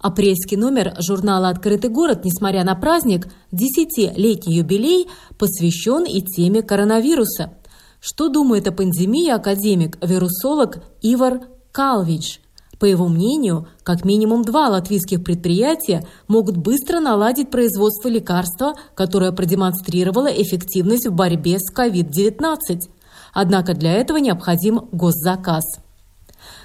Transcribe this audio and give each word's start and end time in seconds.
Апрельский 0.00 0.56
номер 0.56 0.94
журнала 1.00 1.48
«Открытый 1.48 1.90
город», 1.90 2.24
несмотря 2.24 2.62
на 2.62 2.76
праздник, 2.76 3.26
десятилетний 3.50 4.58
юбилей, 4.58 5.08
посвящен 5.38 6.04
и 6.04 6.20
теме 6.22 6.62
коронавируса. 6.62 7.54
Что 8.00 8.28
думает 8.28 8.68
о 8.68 8.72
пандемии 8.72 9.28
академик-вирусолог 9.28 10.84
Ивар 11.02 11.40
Калвич? 11.72 12.40
По 12.78 12.84
его 12.84 13.08
мнению, 13.08 13.66
как 13.82 14.04
минимум 14.04 14.44
два 14.44 14.68
латвийских 14.68 15.24
предприятия 15.24 16.06
могут 16.28 16.56
быстро 16.56 17.00
наладить 17.00 17.50
производство 17.50 18.08
лекарства, 18.08 18.74
которое 18.94 19.32
продемонстрировало 19.32 20.28
эффективность 20.28 21.08
в 21.08 21.12
борьбе 21.12 21.58
с 21.58 21.72
COVID-19. 21.74 22.88
Однако 23.34 23.74
для 23.74 23.94
этого 23.94 24.18
необходим 24.18 24.88
госзаказ. 24.92 25.64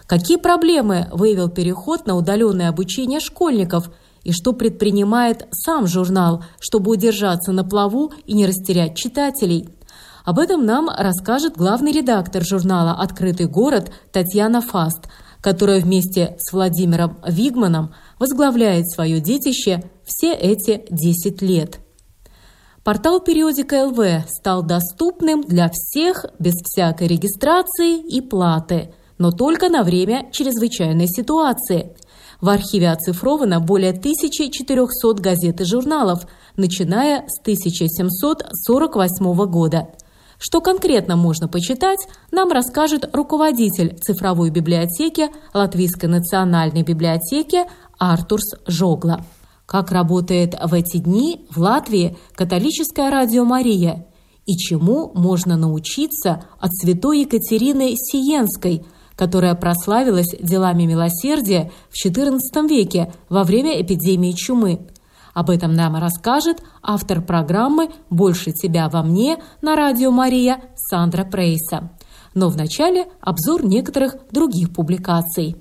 Какие 0.07 0.37
проблемы 0.37 1.07
выявил 1.11 1.49
переход 1.49 2.05
на 2.05 2.15
удаленное 2.15 2.69
обучение 2.69 3.19
школьников 3.19 3.89
и 4.23 4.31
что 4.31 4.53
предпринимает 4.53 5.47
сам 5.51 5.87
журнал, 5.87 6.43
чтобы 6.59 6.91
удержаться 6.91 7.51
на 7.51 7.63
плаву 7.63 8.11
и 8.25 8.33
не 8.33 8.45
растерять 8.45 8.95
читателей? 8.97 9.69
Об 10.25 10.39
этом 10.39 10.65
нам 10.65 10.89
расскажет 10.89 11.57
главный 11.57 11.91
редактор 11.91 12.45
журнала 12.45 12.93
«Открытый 12.93 13.47
город» 13.47 13.91
Татьяна 14.11 14.61
Фаст, 14.61 15.07
которая 15.41 15.81
вместе 15.81 16.37
с 16.39 16.53
Владимиром 16.53 17.17
Вигманом 17.27 17.93
возглавляет 18.19 18.89
свое 18.89 19.19
детище 19.19 19.83
все 20.05 20.33
эти 20.33 20.85
10 20.89 21.41
лет. 21.41 21.79
Портал 22.85 23.19
периодика 23.19 23.85
ЛВ 23.87 24.29
стал 24.29 24.63
доступным 24.63 25.41
для 25.41 25.69
всех 25.69 26.25
без 26.39 26.53
всякой 26.55 27.07
регистрации 27.07 27.97
и 27.97 28.21
платы, 28.21 28.93
но 29.17 29.31
только 29.31 29.69
на 29.69 29.83
время 29.83 30.29
чрезвычайной 30.31 31.07
ситуации. 31.07 31.95
В 32.41 32.49
архиве 32.49 32.91
оцифровано 32.91 33.59
более 33.59 33.91
1400 33.91 35.13
газет 35.21 35.61
и 35.61 35.65
журналов, 35.65 36.27
начиная 36.57 37.25
с 37.27 37.39
1748 37.41 39.45
года. 39.45 39.89
Что 40.37 40.59
конкретно 40.59 41.15
можно 41.15 41.47
почитать, 41.47 41.99
нам 42.31 42.51
расскажет 42.51 43.15
руководитель 43.15 43.97
цифровой 43.97 44.49
библиотеки 44.49 45.29
Латвийской 45.53 46.07
национальной 46.07 46.83
библиотеки 46.83 47.63
Артурс 47.97 48.55
Жогла. 48.67 49.21
Как 49.65 49.91
работает 49.91 50.55
в 50.61 50.73
эти 50.73 50.97
дни 50.97 51.45
в 51.49 51.59
Латвии 51.59 52.17
католическая 52.35 53.09
радио 53.09 53.45
Мария 53.45 54.05
и 54.45 54.57
чему 54.57 55.11
можно 55.15 55.55
научиться 55.55 56.43
от 56.59 56.75
святой 56.75 57.21
Екатерины 57.21 57.95
Сиенской, 57.95 58.85
которая 59.15 59.55
прославилась 59.55 60.35
делами 60.39 60.83
милосердия 60.83 61.71
в 61.89 62.05
XIV 62.05 62.67
веке 62.67 63.13
во 63.29 63.43
время 63.43 63.81
эпидемии 63.81 64.31
чумы. 64.31 64.87
Об 65.33 65.49
этом 65.49 65.73
нам 65.73 65.95
расскажет 65.95 66.61
автор 66.81 67.21
программы 67.21 67.89
«Больше 68.09 68.51
тебя 68.51 68.87
во 68.89 69.01
мне» 69.01 69.37
на 69.61 69.75
радио 69.75 70.11
Мария 70.11 70.61
Сандра 70.75 71.23
Прейса. 71.23 71.91
Но 72.35 72.49
вначале 72.49 73.07
обзор 73.19 73.65
некоторых 73.65 74.15
других 74.31 74.73
публикаций. 74.73 75.55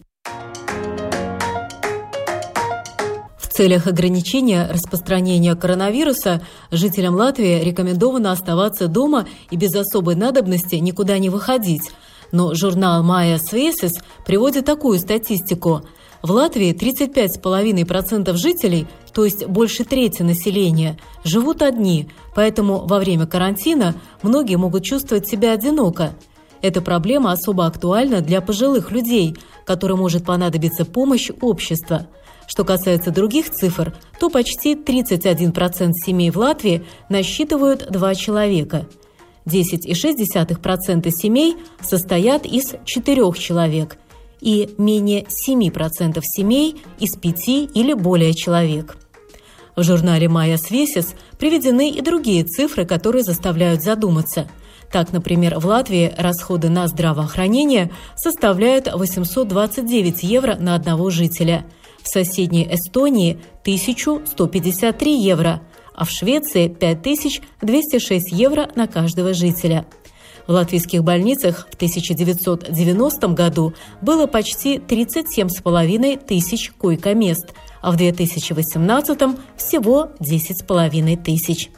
В 3.39 3.55
целях 3.55 3.87
ограничения 3.87 4.67
распространения 4.67 5.55
коронавируса 5.55 6.41
жителям 6.71 7.15
Латвии 7.17 7.63
рекомендовано 7.63 8.33
оставаться 8.33 8.89
дома 8.89 9.27
и 9.51 9.57
без 9.57 9.75
особой 9.75 10.15
надобности 10.15 10.77
никуда 10.77 11.19
не 11.19 11.29
выходить. 11.29 11.91
Но 12.33 12.55
журнал 12.55 13.03
«Майя 13.03 13.39
Свесис» 13.39 13.93
приводит 14.27 14.65
такую 14.65 14.99
статистику. 14.99 15.83
В 16.23 16.31
Латвии 16.31 16.75
35,5% 16.75 18.35
жителей, 18.35 18.87
то 19.13 19.25
есть 19.25 19.47
больше 19.47 19.85
трети 19.85 20.23
населения, 20.23 20.99
живут 21.25 21.63
одни, 21.63 22.09
поэтому 22.35 22.87
во 22.87 22.99
время 22.99 23.27
карантина 23.27 23.95
многие 24.23 24.57
могут 24.57 24.85
чувствовать 24.85 25.29
себя 25.29 25.53
одиноко. 25.53 26.15
Эта 26.63 26.81
проблема 26.81 27.33
особо 27.33 27.67
актуальна 27.67 28.21
для 28.21 28.41
пожилых 28.41 28.91
людей, 28.93 29.37
которым 29.67 29.99
может 29.99 30.25
понадобиться 30.25 30.85
помощь 30.85 31.31
общества– 31.41 32.09
что 32.53 32.65
касается 32.65 33.11
других 33.11 33.51
цифр, 33.51 33.95
то 34.21 34.29
почти 34.29 34.75
31% 34.75 35.93
семей 35.93 36.31
в 36.31 36.37
Латвии 36.37 36.85
насчитывают 37.09 37.91
два 37.91 38.15
человека. 38.15 38.87
10,6% 39.47 41.11
семей 41.11 41.57
состоят 41.81 42.47
из 42.47 42.75
четырех 42.85 43.39
человек 43.39 43.99
и 44.41 44.75
менее 44.79 45.23
7% 45.23 46.21
семей 46.23 46.83
из 46.99 47.17
пяти 47.17 47.65
или 47.65 47.93
более 47.93 48.35
человек. 48.35 48.97
В 49.77 49.83
журнале 49.83 50.29
«Майя 50.29 50.59
Свесис» 50.59 51.15
приведены 51.39 51.91
и 51.91 52.03
другие 52.03 52.45
цифры, 52.45 52.85
которые 52.85 53.23
заставляют 53.23 53.83
задуматься. 53.83 54.49
Так, 54.91 55.13
например, 55.13 55.59
в 55.59 55.67
Латвии 55.67 56.13
расходы 56.19 56.69
на 56.69 56.87
здравоохранение 56.87 57.91
составляют 58.15 58.93
829 58.93 60.23
евро 60.23 60.57
на 60.57 60.75
одного 60.75 61.11
жителя– 61.11 61.65
в 62.03 62.09
соседней 62.09 62.69
Эстонии 62.71 63.39
1153 63.63 65.21
евро, 65.21 65.63
а 65.95 66.05
в 66.05 66.11
Швеции 66.11 66.69
5206 66.69 68.33
евро 68.33 68.71
на 68.75 68.87
каждого 68.87 69.35
жителя. 69.35 69.87
В 70.47 70.53
латвийских 70.53 71.05
больницах 71.05 71.69
в 71.71 71.75
1990 71.75 73.29
году 73.29 73.75
было 74.01 74.27
почти 74.27 74.77
37,5 74.77 76.27
тысяч 76.27 76.73
койко-мест, 76.73 77.55
а 77.81 77.93
в 77.93 77.97
2018 77.97 79.19
всего 79.57 80.11
10,5 80.21 81.23
тысяч. 81.23 81.71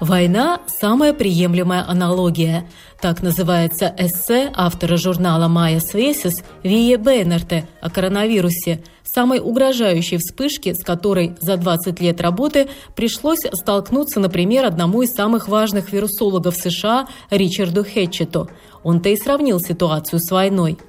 Война– 0.00 0.60
самая 0.66 1.14
приемлемая 1.14 1.82
аналогия. 1.88 2.68
Так 3.00 3.22
называется 3.22 3.94
эссе 3.96 4.52
автора 4.54 4.98
журнала 4.98 5.48
«Майя 5.48 5.80
Свесис» 5.80 6.44
Вие 6.62 6.98
Бейнерте 6.98 7.66
о 7.80 7.88
коронавирусе, 7.88 8.84
самой 9.02 9.40
угрожающей 9.40 10.18
вспышке, 10.18 10.74
с 10.74 10.84
которой 10.84 11.34
за 11.40 11.56
20 11.56 11.98
лет 12.00 12.20
работы 12.20 12.68
пришлось 12.94 13.40
столкнуться, 13.54 14.20
например, 14.20 14.66
одному 14.66 15.00
из 15.00 15.14
самых 15.14 15.48
важных 15.48 15.90
вирусологов 15.94 16.56
США 16.56 17.08
Ричарду 17.30 17.82
Хетчету. 17.82 18.50
Он-то 18.82 19.08
и 19.08 19.16
сравнил 19.16 19.60
ситуацию 19.60 20.20
с 20.20 20.30
войной– 20.30 20.78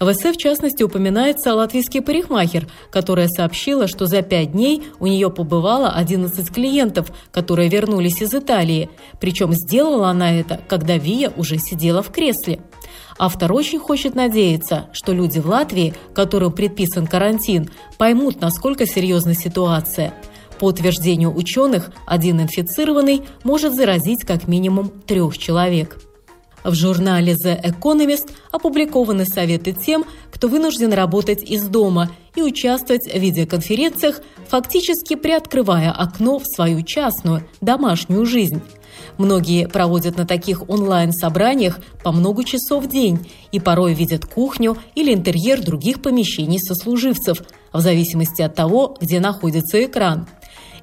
в 0.00 0.12
эссе, 0.12 0.32
в 0.32 0.36
частности, 0.36 0.82
упоминается 0.82 1.54
латвийский 1.54 2.00
парикмахер, 2.00 2.68
которая 2.90 3.28
сообщила, 3.28 3.88
что 3.88 4.06
за 4.06 4.22
пять 4.22 4.52
дней 4.52 4.82
у 5.00 5.06
нее 5.06 5.30
побывало 5.30 5.90
11 5.90 6.52
клиентов, 6.52 7.10
которые 7.32 7.68
вернулись 7.68 8.22
из 8.22 8.32
Италии. 8.32 8.90
Причем 9.20 9.52
сделала 9.52 10.08
она 10.10 10.32
это, 10.32 10.60
когда 10.68 10.96
Вия 10.96 11.32
уже 11.36 11.58
сидела 11.58 12.02
в 12.02 12.10
кресле. 12.10 12.60
Автор 13.18 13.52
очень 13.52 13.80
хочет 13.80 14.14
надеяться, 14.14 14.86
что 14.92 15.12
люди 15.12 15.40
в 15.40 15.46
Латвии, 15.46 15.94
которым 16.14 16.52
предписан 16.52 17.08
карантин, 17.08 17.68
поймут, 17.98 18.40
насколько 18.40 18.86
серьезна 18.86 19.34
ситуация. 19.34 20.14
По 20.60 20.66
утверждению 20.66 21.36
ученых, 21.36 21.90
один 22.06 22.40
инфицированный 22.40 23.22
может 23.42 23.74
заразить 23.74 24.24
как 24.24 24.46
минимум 24.46 24.88
трех 24.88 25.36
человек. 25.38 25.98
В 26.64 26.74
журнале 26.74 27.34
The 27.34 27.62
Economist 27.62 28.30
опубликованы 28.50 29.24
советы 29.24 29.72
тем, 29.72 30.04
кто 30.30 30.48
вынужден 30.48 30.92
работать 30.92 31.42
из 31.42 31.68
дома 31.68 32.10
и 32.34 32.42
участвовать 32.42 33.04
в 33.04 33.18
видеоконференциях, 33.18 34.20
фактически 34.48 35.14
приоткрывая 35.14 35.92
окно 35.92 36.38
в 36.38 36.46
свою 36.46 36.82
частную, 36.82 37.48
домашнюю 37.60 38.26
жизнь. 38.26 38.60
Многие 39.16 39.68
проводят 39.68 40.16
на 40.16 40.26
таких 40.26 40.68
онлайн-собраниях 40.68 41.78
по 42.02 42.12
много 42.12 42.44
часов 42.44 42.84
в 42.84 42.88
день 42.88 43.30
и 43.52 43.60
порой 43.60 43.94
видят 43.94 44.24
кухню 44.24 44.76
или 44.94 45.14
интерьер 45.14 45.62
других 45.62 46.02
помещений 46.02 46.58
сослуживцев, 46.58 47.42
в 47.72 47.80
зависимости 47.80 48.42
от 48.42 48.54
того, 48.54 48.96
где 49.00 49.20
находится 49.20 49.84
экран– 49.84 50.26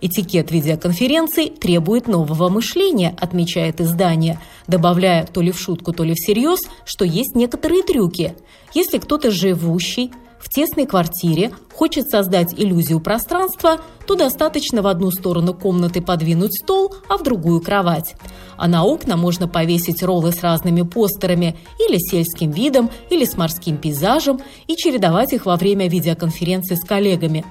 Этикет 0.06 0.52
видеоконференций 0.52 1.50
требует 1.50 2.08
нового 2.08 2.48
мышления, 2.48 3.18
отмечает 3.20 3.82
издание, 3.82 4.40
добавляя 4.68 5.26
то 5.26 5.42
ли 5.42 5.52
в 5.52 5.60
шутку, 5.60 5.94
то 5.94 6.04
ли 6.04 6.14
всерьез, 6.14 6.60
что 6.86 7.06
есть 7.06 7.34
некоторые 7.34 7.82
трюки. 7.82 8.36
Если 8.76 9.00
кто-то 9.00 9.32
живущий, 9.32 10.12
в 10.40 10.48
тесной 10.50 10.86
квартире 10.86 11.50
хочет 11.74 12.08
создать 12.08 12.54
иллюзию 12.54 13.00
пространства, 13.00 13.82
то 14.06 14.14
достаточно 14.14 14.84
в 14.84 14.88
одну 14.88 15.10
сторону 15.10 15.56
комнаты 15.56 16.04
подвинуть 16.04 16.60
стол, 16.60 16.94
а 17.10 17.18
в 17.18 17.24
другую 17.24 17.60
кровать. 17.60 18.14
А 18.58 18.68
на 18.68 18.86
окна 18.86 19.18
можно 19.18 19.48
повесить 19.48 20.04
роллы 20.04 20.34
с 20.34 20.44
разными 20.44 20.84
постерами 20.84 21.56
или 21.80 21.98
сельским 21.98 22.52
видом, 22.52 22.92
или 23.10 23.26
с 23.26 23.38
морским 23.38 23.78
пейзажем 23.78 24.40
и 24.68 24.76
чередовать 24.76 25.34
их 25.34 25.48
во 25.48 25.56
время 25.56 25.90
видеоконференции 25.90 26.76
с 26.76 26.86
коллегами. 26.86 27.44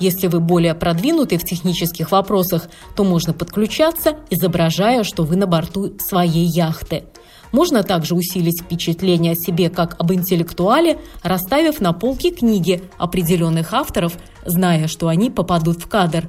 Если 0.00 0.26
вы 0.26 0.40
более 0.40 0.74
продвинуты 0.74 1.38
в 1.38 1.44
технических 1.44 2.12
вопросах, 2.12 2.68
то 2.94 3.04
можно 3.04 3.32
подключаться, 3.32 4.16
изображая, 4.30 5.02
что 5.04 5.24
вы 5.24 5.36
на 5.36 5.46
борту 5.46 5.94
своей 5.98 6.46
яхты– 6.46 7.04
можно 7.52 7.82
также 7.82 8.14
усилить 8.14 8.60
впечатление 8.62 9.32
о 9.32 9.36
себе 9.36 9.70
как 9.70 9.96
об 9.98 10.12
интеллектуале, 10.12 10.98
расставив 11.22 11.80
на 11.80 11.92
полке 11.92 12.30
книги 12.30 12.82
определенных 12.98 13.72
авторов, 13.72 14.14
зная, 14.44 14.86
что 14.86 15.08
они 15.08 15.30
попадут 15.30 15.82
в 15.82 15.88
кадр. 15.88 16.28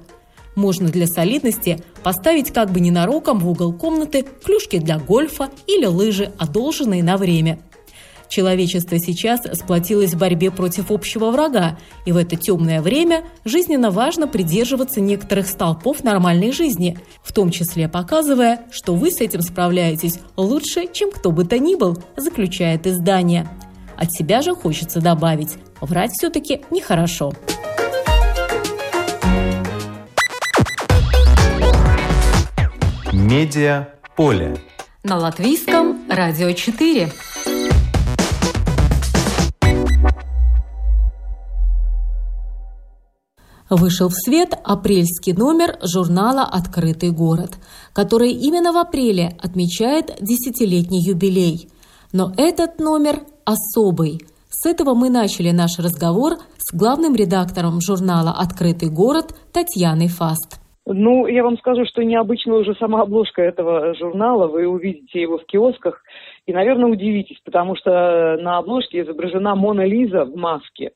Можно 0.55 0.89
для 0.89 1.07
солидности 1.07 1.83
поставить 2.03 2.51
как 2.51 2.71
бы 2.71 2.79
ненароком 2.79 3.39
в 3.39 3.49
угол 3.49 3.71
комнаты 3.73 4.25
клюшки 4.43 4.77
для 4.77 4.97
гольфа 4.97 5.49
или 5.67 5.85
лыжи, 5.85 6.33
одолженные 6.37 7.03
на 7.03 7.17
время– 7.17 7.59
Человечество 8.29 8.99
сейчас 8.99 9.41
сплотилось 9.53 10.13
в 10.13 10.19
борьбе 10.19 10.51
против 10.51 10.91
общего 10.91 11.31
врага, 11.31 11.79
и 12.05 12.11
в 12.11 12.17
это 12.17 12.35
темное 12.35 12.79
время 12.81 13.23
жизненно 13.43 13.89
важно 13.89 14.27
придерживаться 14.27 15.01
некоторых 15.01 15.47
столпов 15.47 16.03
нормальной 16.03 16.51
жизни, 16.51 16.99
в 17.23 17.33
том 17.33 17.49
числе 17.49 17.89
показывая, 17.89 18.61
что 18.71 18.93
вы 18.93 19.09
с 19.09 19.19
этим 19.19 19.41
справляетесь 19.41 20.19
лучше, 20.37 20.85
чем 20.93 21.11
кто 21.11 21.31
бы 21.31 21.43
то 21.43 21.57
ни 21.57 21.73
был, 21.75 21.97
заключает 22.15 22.85
издание. 22.85 23.49
От 23.97 24.13
себя 24.13 24.41
же 24.43 24.53
хочется 24.53 25.01
добавить– 25.01 25.57
врать 25.81 26.11
все-таки 26.11 26.61
нехорошо. 26.69 27.33
Медиа 33.11 33.87
поле. 34.15 34.55
На 35.03 35.17
латвийском 35.17 35.99
радио 36.09 36.51
4. 36.51 37.11
Вышел 43.69 44.09
в 44.09 44.13
свет 44.13 44.53
апрельский 44.63 45.33
номер 45.33 45.77
журнала 45.83 46.43
«Открытый 46.43 47.11
город», 47.11 47.57
который 47.93 48.31
именно 48.31 48.71
в 48.71 48.77
апреле 48.77 49.31
отмечает 49.41 50.17
десятилетний 50.21 51.01
юбилей. 51.01 51.69
Но 52.11 52.31
этот 52.37 52.79
номер 52.79 53.21
особый. 53.45 54.19
С 54.49 54.65
этого 54.65 54.93
мы 54.93 55.09
начали 55.09 55.51
наш 55.51 55.77
разговор 55.79 56.33
с 56.57 56.75
главным 56.75 57.15
редактором 57.15 57.79
журнала 57.81 58.31
«Открытый 58.31 58.89
город» 58.89 59.35
Татьяной 59.53 60.07
Фаст. 60.07 60.59
Ну, 60.91 61.27
я 61.27 61.43
вам 61.43 61.55
скажу, 61.59 61.85
что 61.85 62.03
необычна 62.03 62.55
уже 62.55 62.73
сама 62.75 63.03
обложка 63.03 63.43
этого 63.43 63.93
журнала. 63.93 64.47
Вы 64.47 64.65
увидите 64.65 65.21
его 65.21 65.37
в 65.37 65.45
киосках 65.45 66.01
и, 66.47 66.51
наверное, 66.51 66.89
удивитесь, 66.89 67.39
потому 67.45 67.75
что 67.75 68.37
на 68.41 68.57
обложке 68.57 69.01
изображена 69.01 69.55
Мона 69.55 69.85
Лиза 69.85 70.25
в 70.25 70.35
маске. 70.35 70.91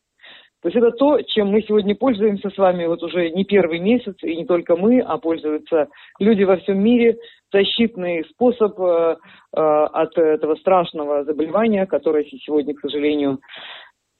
То 0.63 0.69
есть 0.69 0.77
это 0.77 0.91
то, 0.91 1.21
чем 1.21 1.49
мы 1.49 1.61
сегодня 1.61 1.93
пользуемся 1.93 2.49
с 2.49 2.57
вами 2.57 2.85
вот 2.85 3.03
уже 3.03 3.29
не 3.31 3.43
первый 3.43 3.79
месяц, 3.79 4.15
и 4.23 4.33
не 4.33 4.45
только 4.45 4.77
мы, 4.77 5.01
а 5.01 5.17
пользуются 5.17 5.87
люди 6.19 6.43
во 6.43 6.55
всем 6.55 6.81
мире. 6.81 7.17
Защитный 7.51 8.23
способ 8.29 8.79
э, 8.79 9.17
э, 9.55 9.59
от 9.59 10.17
этого 10.17 10.55
страшного 10.55 11.25
заболевания, 11.25 11.85
которое 11.85 12.23
сегодня, 12.23 12.73
к 12.73 12.79
сожалению, 12.79 13.39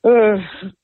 э, 0.06 0.36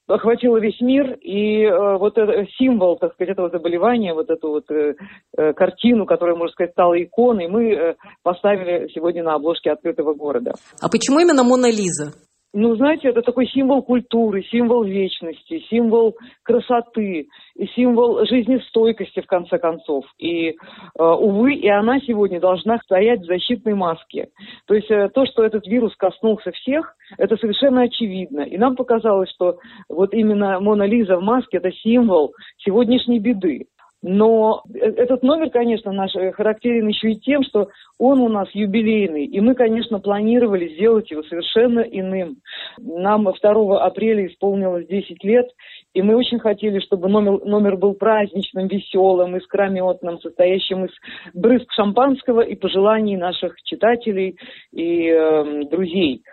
охватило 0.08 0.58
весь 0.58 0.80
мир, 0.80 1.18
и 1.20 1.64
э, 1.64 1.98
вот 1.98 2.18
это, 2.18 2.48
символ, 2.58 2.98
так 2.98 3.14
сказать, 3.14 3.34
этого 3.34 3.50
заболевания, 3.50 4.14
вот 4.14 4.30
эту 4.30 4.50
вот 4.50 4.72
э, 4.72 4.96
э, 5.38 5.54
картину, 5.54 6.06
которая, 6.06 6.38
можно 6.38 6.54
сказать, 6.54 6.72
стала 6.72 7.00
иконой, 7.04 7.50
мы 7.50 7.74
э, 7.74 7.96
поставили 8.24 8.88
сегодня 8.96 9.24
на 9.24 9.36
обложке 9.36 9.72
открытого 9.72 10.14
города. 10.14 10.54
А 10.82 10.90
почему 10.90 11.20
именно 11.20 11.44
Мона 11.44 11.70
Лиза? 11.70 12.14
Ну, 12.52 12.76
знаете, 12.76 13.10
это 13.10 13.22
такой 13.22 13.46
символ 13.48 13.84
культуры, 13.84 14.44
символ 14.44 14.84
вечности, 14.84 15.64
символ 15.70 16.16
красоты 16.44 17.28
символ 17.76 18.26
жизнестойкости, 18.26 19.22
в 19.22 19.28
конце 19.28 19.58
концов. 19.58 20.06
И, 20.18 20.50
э, 20.50 20.54
увы, 20.98 21.54
и 21.54 21.68
она 21.68 22.00
сегодня 22.00 22.40
должна 22.40 22.80
стоять 22.80 23.22
в 23.22 23.26
защитной 23.26 23.74
маске. 23.74 24.30
То 24.66 24.74
есть 24.74 24.90
э, 24.90 25.10
то, 25.14 25.26
что 25.26 25.44
этот 25.44 25.68
вирус 25.68 25.96
коснулся 25.96 26.52
всех, 26.52 26.96
это 27.18 27.38
совершенно 27.38 27.84
очевидно. 27.84 28.42
И 28.42 28.58
нам 28.58 28.76
показалось, 28.76 29.30
что 29.32 29.58
вот 29.88 30.14
именно 30.14 30.60
Мона 30.60 30.84
Лиза 30.84 31.18
в 31.18 31.22
маске– 31.22 31.58
это 31.60 31.72
символ 31.72 32.34
сегодняшней 32.58 33.20
беды. 33.20 33.68
Но 34.02 34.64
э, 34.74 34.78
этот 34.80 35.24
номер, 35.24 35.50
конечно, 35.50 35.92
наш 35.92 36.16
э, 36.16 36.32
характерен 36.32 36.88
еще 36.88 37.12
и 37.12 37.20
тем, 37.20 37.44
что 37.44 37.70
он 37.98 38.22
у 38.22 38.30
нас 38.30 38.48
юбилейный, 38.54 39.26
и 39.26 39.40
мы, 39.42 39.56
конечно, 39.56 40.00
планировали 40.00 40.74
сделать 40.76 41.12
его 41.12 41.22
совершенно 41.24 41.82
иным. 41.82 42.38
Нам 42.78 43.26
2 43.26 43.86
апреля 43.86 44.28
исполнилось 44.28 44.88
10 44.88 45.24
лет, 45.24 45.50
и 45.94 46.02
мы 46.02 46.16
очень 46.16 46.40
хотели, 46.40 46.80
чтобы 46.80 47.10
номер, 47.10 47.44
номер 47.44 47.76
был 47.76 47.94
праздничным, 47.94 48.68
веселым, 48.68 49.36
искрометным, 49.36 50.20
состоящим 50.22 50.86
из 50.86 50.92
брызг 51.34 51.70
шампанского 51.74 52.42
и 52.42 52.56
пожеланий 52.56 53.18
наших 53.18 53.62
читателей 53.64 54.38
и 54.72 55.10
э, 55.10 55.64
друзей. 55.70 56.24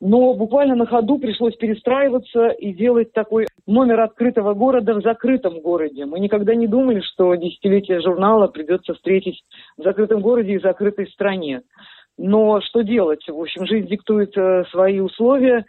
Но 0.00 0.32
буквально 0.32 0.76
на 0.76 0.86
ходу 0.86 1.18
пришлось 1.18 1.54
перестраиваться 1.56 2.48
и 2.48 2.72
делать 2.72 3.12
такой 3.12 3.46
номер 3.66 4.00
открытого 4.00 4.54
города 4.54 4.94
в 4.94 5.02
закрытом 5.02 5.60
городе. 5.60 6.06
Мы 6.06 6.20
никогда 6.20 6.54
не 6.54 6.66
думали, 6.66 7.00
что 7.00 7.34
десятилетие 7.34 8.00
журнала 8.00 8.46
придется 8.46 8.94
встретить 8.94 9.42
в 9.76 9.82
закрытом 9.82 10.22
городе 10.22 10.52
и 10.52 10.60
закрытой 10.60 11.06
стране. 11.08 11.62
Но 12.16 12.60
что 12.62 12.82
делать? 12.82 13.26
В 13.28 13.38
общем, 13.38 13.66
жизнь 13.66 13.88
диктует 13.88 14.36
э, 14.36 14.64
свои 14.70 15.00
условия, 15.00 15.64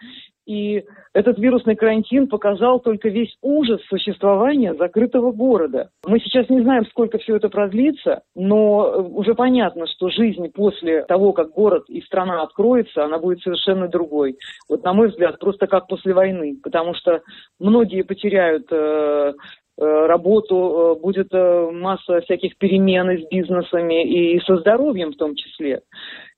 и 0.45 0.83
этот 1.13 1.37
вирусный 1.37 1.75
карантин 1.75 2.27
показал 2.27 2.79
только 2.79 3.09
весь 3.09 3.35
ужас 3.41 3.81
существования 3.89 4.73
закрытого 4.73 5.31
города. 5.31 5.89
Мы 6.05 6.19
сейчас 6.19 6.49
не 6.49 6.61
знаем, 6.61 6.85
сколько 6.87 7.19
все 7.19 7.35
это 7.35 7.49
продлится, 7.49 8.23
но 8.35 8.87
э, 8.87 9.01
уже 9.01 9.35
понятно, 9.35 9.85
что 9.87 10.09
жизнь 10.09 10.49
после 10.53 11.03
того, 11.03 11.33
как 11.33 11.51
город 11.51 11.85
и 11.89 12.01
страна 12.01 12.41
откроется, 12.41 13.03
она 13.03 13.19
будет 13.19 13.41
совершенно 13.41 13.87
другой. 13.87 14.37
Вот 14.67 14.83
на 14.83 14.93
мой 14.93 15.09
взгляд, 15.09 15.37
просто 15.39 15.67
как 15.67 15.87
после 15.87 16.13
войны, 16.13 16.57
потому 16.61 16.95
что 16.95 17.21
многие 17.59 18.01
потеряют 18.01 18.67
э, 18.71 19.33
э 19.77 20.05
работу, 20.07 20.95
э, 20.97 21.01
будет 21.01 21.31
масса 21.31 22.21
всяких 22.21 22.57
перемен 22.57 23.19
с 23.19 23.27
бизнесами 23.29 24.35
и 24.35 24.39
со 24.41 24.57
здоровьем 24.57 25.11
в 25.11 25.17
том 25.17 25.35
числе. 25.35 25.81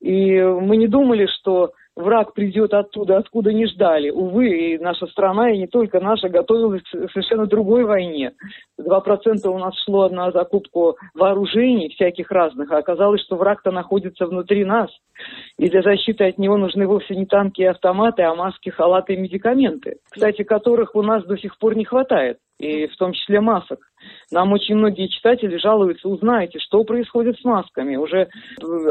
И 0.01 0.41
мы 0.41 0.75
не 0.77 0.88
думали, 0.88 1.27
что 1.27 1.72
враг 1.95 2.33
придет 2.33 2.73
оттуда, 2.73 3.17
откуда 3.17 3.53
не 3.53 3.67
ждали. 3.67 4.09
Увы, 4.09 4.50
и 4.50 4.77
наша 4.77 5.07
страна, 5.07 5.51
и 5.51 5.57
не 5.57 5.67
только 5.67 6.00
наша, 6.00 6.29
готовилась 6.29 6.81
к 6.83 7.09
совершенно 7.12 7.45
другой 7.45 7.83
войне. 7.85 8.33
Два 8.77 9.01
процента 9.01 9.50
у 9.50 9.57
нас 9.57 9.73
шло 9.83 10.09
на 10.09 10.31
закупку 10.31 10.97
вооружений 11.13 11.89
всяких 11.89 12.31
разных, 12.31 12.71
а 12.71 12.77
оказалось, 12.77 13.21
что 13.21 13.35
враг-то 13.35 13.71
находится 13.71 14.25
внутри 14.25 14.65
нас. 14.65 14.89
И 15.57 15.69
для 15.69 15.81
защиты 15.81 16.25
от 16.25 16.38
него 16.38 16.57
нужны 16.57 16.88
вовсе 16.88 17.15
не 17.15 17.25
танки 17.25 17.62
и 17.62 17.65
автоматы, 17.65 18.23
а 18.23 18.35
маски, 18.35 18.69
халаты 18.69 19.13
и 19.13 19.17
медикаменты, 19.17 19.97
кстати, 20.09 20.43
которых 20.43 20.95
у 20.95 21.01
нас 21.01 21.23
до 21.25 21.38
сих 21.38 21.57
пор 21.57 21.75
не 21.75 21.85
хватает, 21.85 22.38
и 22.59 22.88
в 22.88 22.95
том 22.97 23.13
числе 23.13 23.39
масок. 23.41 23.79
Нам 24.31 24.51
очень 24.53 24.75
многие 24.75 25.07
читатели 25.07 25.57
жалуются, 25.57 26.10
узнаете, 26.10 26.60
что 26.60 26.83
происходит 26.83 27.39
с 27.39 27.43
масками. 27.43 27.95
Уже 27.95 28.27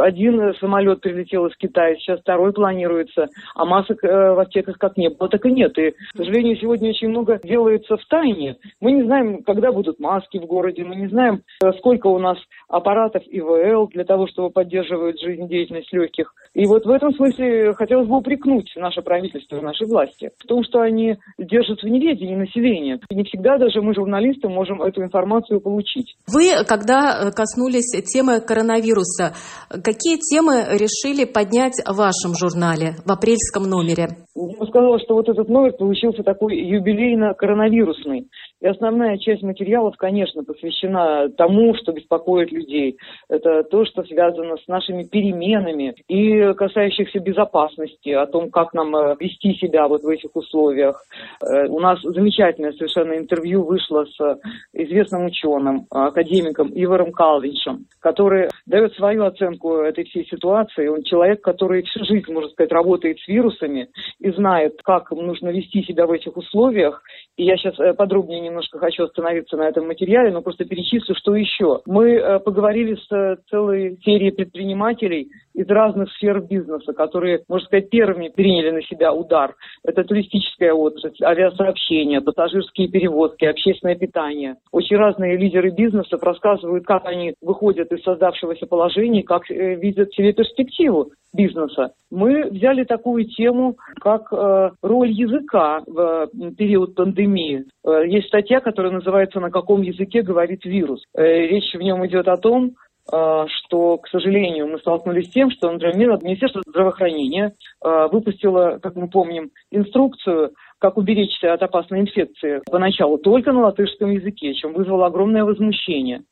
один 0.00 0.54
самолет 0.60 1.00
прилетел 1.00 1.46
из 1.46 1.56
Китая, 1.56 1.96
сейчас 1.96 2.20
второй 2.20 2.52
планируется, 2.52 3.28
а 3.54 3.64
масок 3.64 4.04
э, 4.04 4.08
в 4.08 4.40
аптеках 4.40 4.78
как 4.78 4.96
не 4.96 5.10
было, 5.10 5.28
так 5.28 5.44
и 5.46 5.52
нет. 5.52 5.76
И, 5.78 5.90
к 5.90 6.16
сожалению, 6.16 6.56
сегодня 6.56 6.90
очень 6.90 7.08
много 7.08 7.40
делается 7.42 7.96
в 7.96 8.04
тайне. 8.06 8.56
Мы 8.80 8.92
не 8.92 9.02
знаем, 9.04 9.42
когда 9.42 9.72
будут 9.72 9.98
маски 9.98 10.38
в 10.38 10.46
городе, 10.46 10.84
мы 10.84 10.96
не 10.96 11.08
знаем, 11.08 11.42
э, 11.62 11.72
сколько 11.78 12.06
у 12.06 12.18
нас 12.18 12.38
аппаратов 12.68 13.22
ИВЛ 13.26 13.88
для 13.88 14.04
того, 14.04 14.26
чтобы 14.26 14.50
поддерживать 14.50 15.20
жизнедеятельность 15.20 15.92
легких. 15.92 16.34
И 16.54 16.66
вот 16.66 16.84
в 16.84 16.90
этом 16.90 17.14
смысле 17.14 17.72
хотелось 17.74 18.08
бы 18.08 18.18
упрекнуть 18.18 18.72
наше 18.76 19.02
правительство, 19.02 19.60
наши 19.60 19.86
власти 19.86 20.30
в 20.38 20.46
том, 20.46 20.64
что 20.64 20.80
они 20.80 21.16
держат 21.38 21.82
в 21.82 21.88
неведении 21.88 22.34
населения. 22.34 23.00
И 23.08 23.14
не 23.14 23.24
всегда 23.24 23.58
даже 23.58 23.80
мы, 23.80 23.94
журналисты, 23.94 24.48
можем 24.48 24.82
эту 24.82 25.01
информацию 25.02 25.60
получить. 25.60 26.16
Вы, 26.26 26.64
когда 26.64 27.30
коснулись 27.30 27.90
темы 28.06 28.40
коронавируса, 28.40 29.34
какие 29.68 30.18
темы 30.18 30.64
решили 30.70 31.24
поднять 31.24 31.80
в 31.86 31.94
вашем 31.96 32.34
журнале 32.34 32.96
в 33.04 33.10
апрельском 33.10 33.64
номере? 33.64 34.16
Бы 34.34 34.66
сказала, 34.66 34.98
что 34.98 35.14
вот 35.14 35.28
этот 35.28 35.50
номер 35.50 35.72
получился 35.72 36.22
такой 36.22 36.56
юбилейно-коронавирусный. 36.56 38.28
И 38.62 38.66
основная 38.66 39.18
часть 39.18 39.42
материалов, 39.42 39.96
конечно, 39.98 40.42
посвящена 40.42 41.28
тому, 41.36 41.74
что 41.74 41.92
беспокоит 41.92 42.50
людей. 42.50 42.96
Это 43.28 43.62
то, 43.64 43.84
что 43.84 44.02
связано 44.04 44.56
с 44.56 44.66
нашими 44.68 45.02
переменами 45.02 45.94
и 46.08 46.54
касающихся 46.54 47.18
безопасности, 47.18 48.08
о 48.08 48.26
том, 48.26 48.50
как 48.50 48.72
нам 48.72 48.96
э, 48.96 49.16
вести 49.20 49.54
себя 49.54 49.86
вот 49.86 50.02
в 50.02 50.08
этих 50.08 50.34
условиях. 50.34 51.04
Э, 51.42 51.66
у 51.66 51.80
нас 51.80 52.00
замечательное 52.00 52.72
совершенно 52.72 53.18
интервью 53.18 53.64
вышло 53.64 54.06
с 54.06 54.40
известным 54.72 55.26
ученым, 55.26 55.86
академиком 55.90 56.70
Иваром 56.74 57.12
Калвиншем, 57.12 57.84
который 58.00 58.48
дает 58.64 58.94
свою 58.94 59.24
оценку 59.24 59.74
этой 59.78 60.04
всей 60.04 60.24
ситуации. 60.24 60.86
Он 60.86 61.02
человек, 61.02 61.42
который 61.42 61.82
всю 61.82 62.02
жизнь, 62.04 62.32
можно 62.32 62.48
сказать, 62.48 62.72
работает 62.72 63.18
с 63.18 63.28
вирусами 63.28 63.88
и 64.22 64.30
знает, 64.30 64.80
как 64.84 65.10
нужно 65.10 65.48
вести 65.48 65.82
себя 65.82 66.06
в 66.06 66.12
этих 66.12 66.36
условиях. 66.36 67.02
И 67.36 67.44
я 67.44 67.56
сейчас 67.56 67.78
э, 67.80 67.92
подробнее 67.92 68.40
немножко 68.40 68.78
хочу 68.78 69.04
остановиться 69.04 69.56
на 69.56 69.68
этом 69.68 69.88
материале, 69.88 70.30
но 70.30 70.42
просто 70.42 70.64
перечислю, 70.64 71.16
что 71.16 71.34
еще. 71.34 71.80
Мы 71.86 72.12
э, 72.12 72.38
поговорили 72.38 72.94
с 72.94 73.12
э, 73.12 73.36
целой 73.50 73.98
серией 74.04 74.30
предпринимателей 74.30 75.28
из 75.54 75.66
разных 75.68 76.10
сфер 76.12 76.40
бизнеса, 76.40 76.92
которые, 76.92 77.40
можно 77.48 77.66
сказать, 77.66 77.90
первыми 77.90 78.28
приняли 78.28 78.70
на 78.70 78.82
себя 78.82 79.12
удар. 79.12 79.56
Это 79.84 80.04
туристическая 80.04 80.72
отрасль, 80.72 81.12
авиасообщение, 81.24 82.20
пассажирские 82.20 82.88
перевозки, 82.88 83.44
общественное 83.44 83.96
питание. 83.96 84.54
Очень 84.70 84.98
разные 84.98 85.36
лидеры 85.36 85.70
бизнеса 85.70 86.16
рассказывают, 86.20 86.86
как 86.86 87.06
они 87.06 87.34
выходят 87.42 87.90
из 87.90 88.02
создавшегося 88.04 88.66
положения, 88.66 89.24
как 89.24 89.50
видят 89.50 90.12
себе 90.14 90.32
перспективу 90.32 91.10
бизнеса. 91.34 91.92
Мы 92.10 92.50
взяли 92.50 92.84
такую 92.84 93.24
тему, 93.24 93.76
как 94.00 94.11
э, 94.20 94.70
роль 94.82 95.10
языка 95.10 95.82
в 95.86 96.28
период 96.56 96.94
пандемии. 96.94 97.64
Э, 97.84 98.06
есть 98.06 98.28
статья, 98.28 98.60
которая 98.60 98.92
называется 98.92 99.40
«На 99.40 99.50
каком 99.50 99.82
языке 99.82 100.22
говорит 100.22 100.64
вирус». 100.64 101.02
Э, 101.14 101.22
речь 101.22 101.72
в 101.74 101.80
нем 101.80 102.06
идет 102.06 102.28
о 102.28 102.36
том, 102.36 102.72
что, 103.04 103.98
к 103.98 104.06
сожалению, 104.06 104.68
мы 104.68 104.78
столкнулись 104.78 105.26
с 105.26 105.32
тем, 105.32 105.50
что, 105.50 105.72
например, 105.72 106.20
Министерство 106.22 106.62
здравоохранения 106.64 107.52
выпустило, 107.82 108.78
как 108.80 108.94
мы 108.94 109.08
помним, 109.08 109.50
инструкцию 109.72 110.52
как 110.82 110.98
уберечься 110.98 111.52
от 111.52 111.62
опасной 111.62 112.00
инфекции 112.00 112.60
поначалу 112.70 113.16
только 113.16 113.52
на 113.52 113.62
латышском 113.62 114.10
языке, 114.10 114.52
чем 114.54 114.72
вызвало 114.72 115.06
огромное 115.06 115.44
возмущение. 115.44 116.22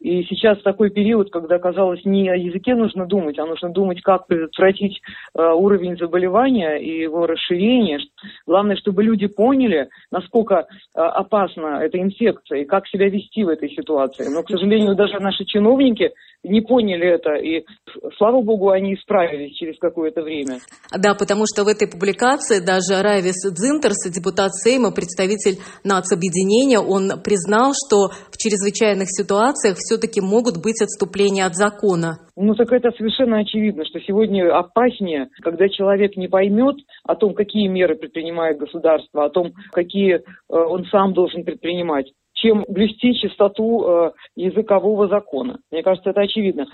И 0.00 0.22
сейчас 0.24 0.62
такой 0.62 0.90
период, 0.90 1.30
когда, 1.30 1.58
казалось, 1.58 2.04
не 2.04 2.28
о 2.28 2.36
языке 2.36 2.76
нужно 2.76 3.06
думать, 3.06 3.38
а 3.38 3.46
нужно 3.46 3.70
думать, 3.70 4.00
как 4.00 4.28
предотвратить 4.28 5.00
э, 5.34 5.42
уровень 5.42 5.96
заболевания 5.96 6.76
и 6.76 7.00
его 7.02 7.26
расширение. 7.26 7.98
Главное, 8.46 8.76
чтобы 8.76 9.02
люди 9.02 9.26
поняли, 9.26 9.88
насколько 10.12 10.54
э, 10.94 11.00
опасна 11.00 11.80
эта 11.82 12.00
инфекция 12.00 12.60
и 12.60 12.64
как 12.64 12.86
себя 12.86 13.08
вести 13.08 13.42
в 13.42 13.48
этой 13.48 13.70
ситуации. 13.70 14.32
Но, 14.32 14.44
к 14.44 14.50
сожалению, 14.50 14.94
даже 14.94 15.18
наши 15.18 15.44
чиновники 15.44 16.12
не 16.48 16.60
поняли 16.60 17.06
это, 17.06 17.34
и, 17.34 17.64
слава 18.16 18.42
богу, 18.42 18.70
они 18.70 18.94
исправились 18.94 19.54
через 19.56 19.78
какое-то 19.78 20.22
время. 20.22 20.58
Да, 20.96 21.14
потому 21.14 21.44
что 21.46 21.64
в 21.64 21.68
этой 21.68 21.88
публикации 21.88 22.64
даже 22.64 23.02
Райвис 23.02 23.40
Дзинтерс, 23.44 24.10
депутат 24.12 24.54
Сейма, 24.54 24.90
представитель 24.90 25.58
нацобъединения, 25.84 26.80
он 26.80 27.20
признал, 27.22 27.72
что 27.74 28.08
в 28.32 28.36
чрезвычайных 28.38 29.08
ситуациях 29.10 29.76
все-таки 29.78 30.20
могут 30.20 30.62
быть 30.62 30.80
отступления 30.82 31.46
от 31.46 31.54
закона. 31.54 32.18
Ну, 32.36 32.54
так 32.54 32.72
это 32.72 32.90
совершенно 32.96 33.38
очевидно, 33.38 33.84
что 33.84 34.00
сегодня 34.00 34.48
опаснее, 34.56 35.28
когда 35.42 35.68
человек 35.68 36.16
не 36.16 36.28
поймет 36.28 36.76
о 37.04 37.16
том, 37.16 37.34
какие 37.34 37.66
меры 37.66 37.96
предпринимает 37.96 38.58
государство, 38.58 39.24
о 39.24 39.30
том, 39.30 39.52
какие 39.72 40.16
э, 40.16 40.20
он 40.48 40.84
сам 40.86 41.14
должен 41.14 41.44
предпринимать 41.44 42.12
чем 42.40 42.64
блюсти 42.68 43.14
чистоту 43.14 43.84
э, 43.84 44.12
языкового 44.36 45.08
закона. 45.08 45.58
Мне 45.70 45.82
кажется, 45.82 46.10
это 46.10 46.20
очевидно. 46.20 46.66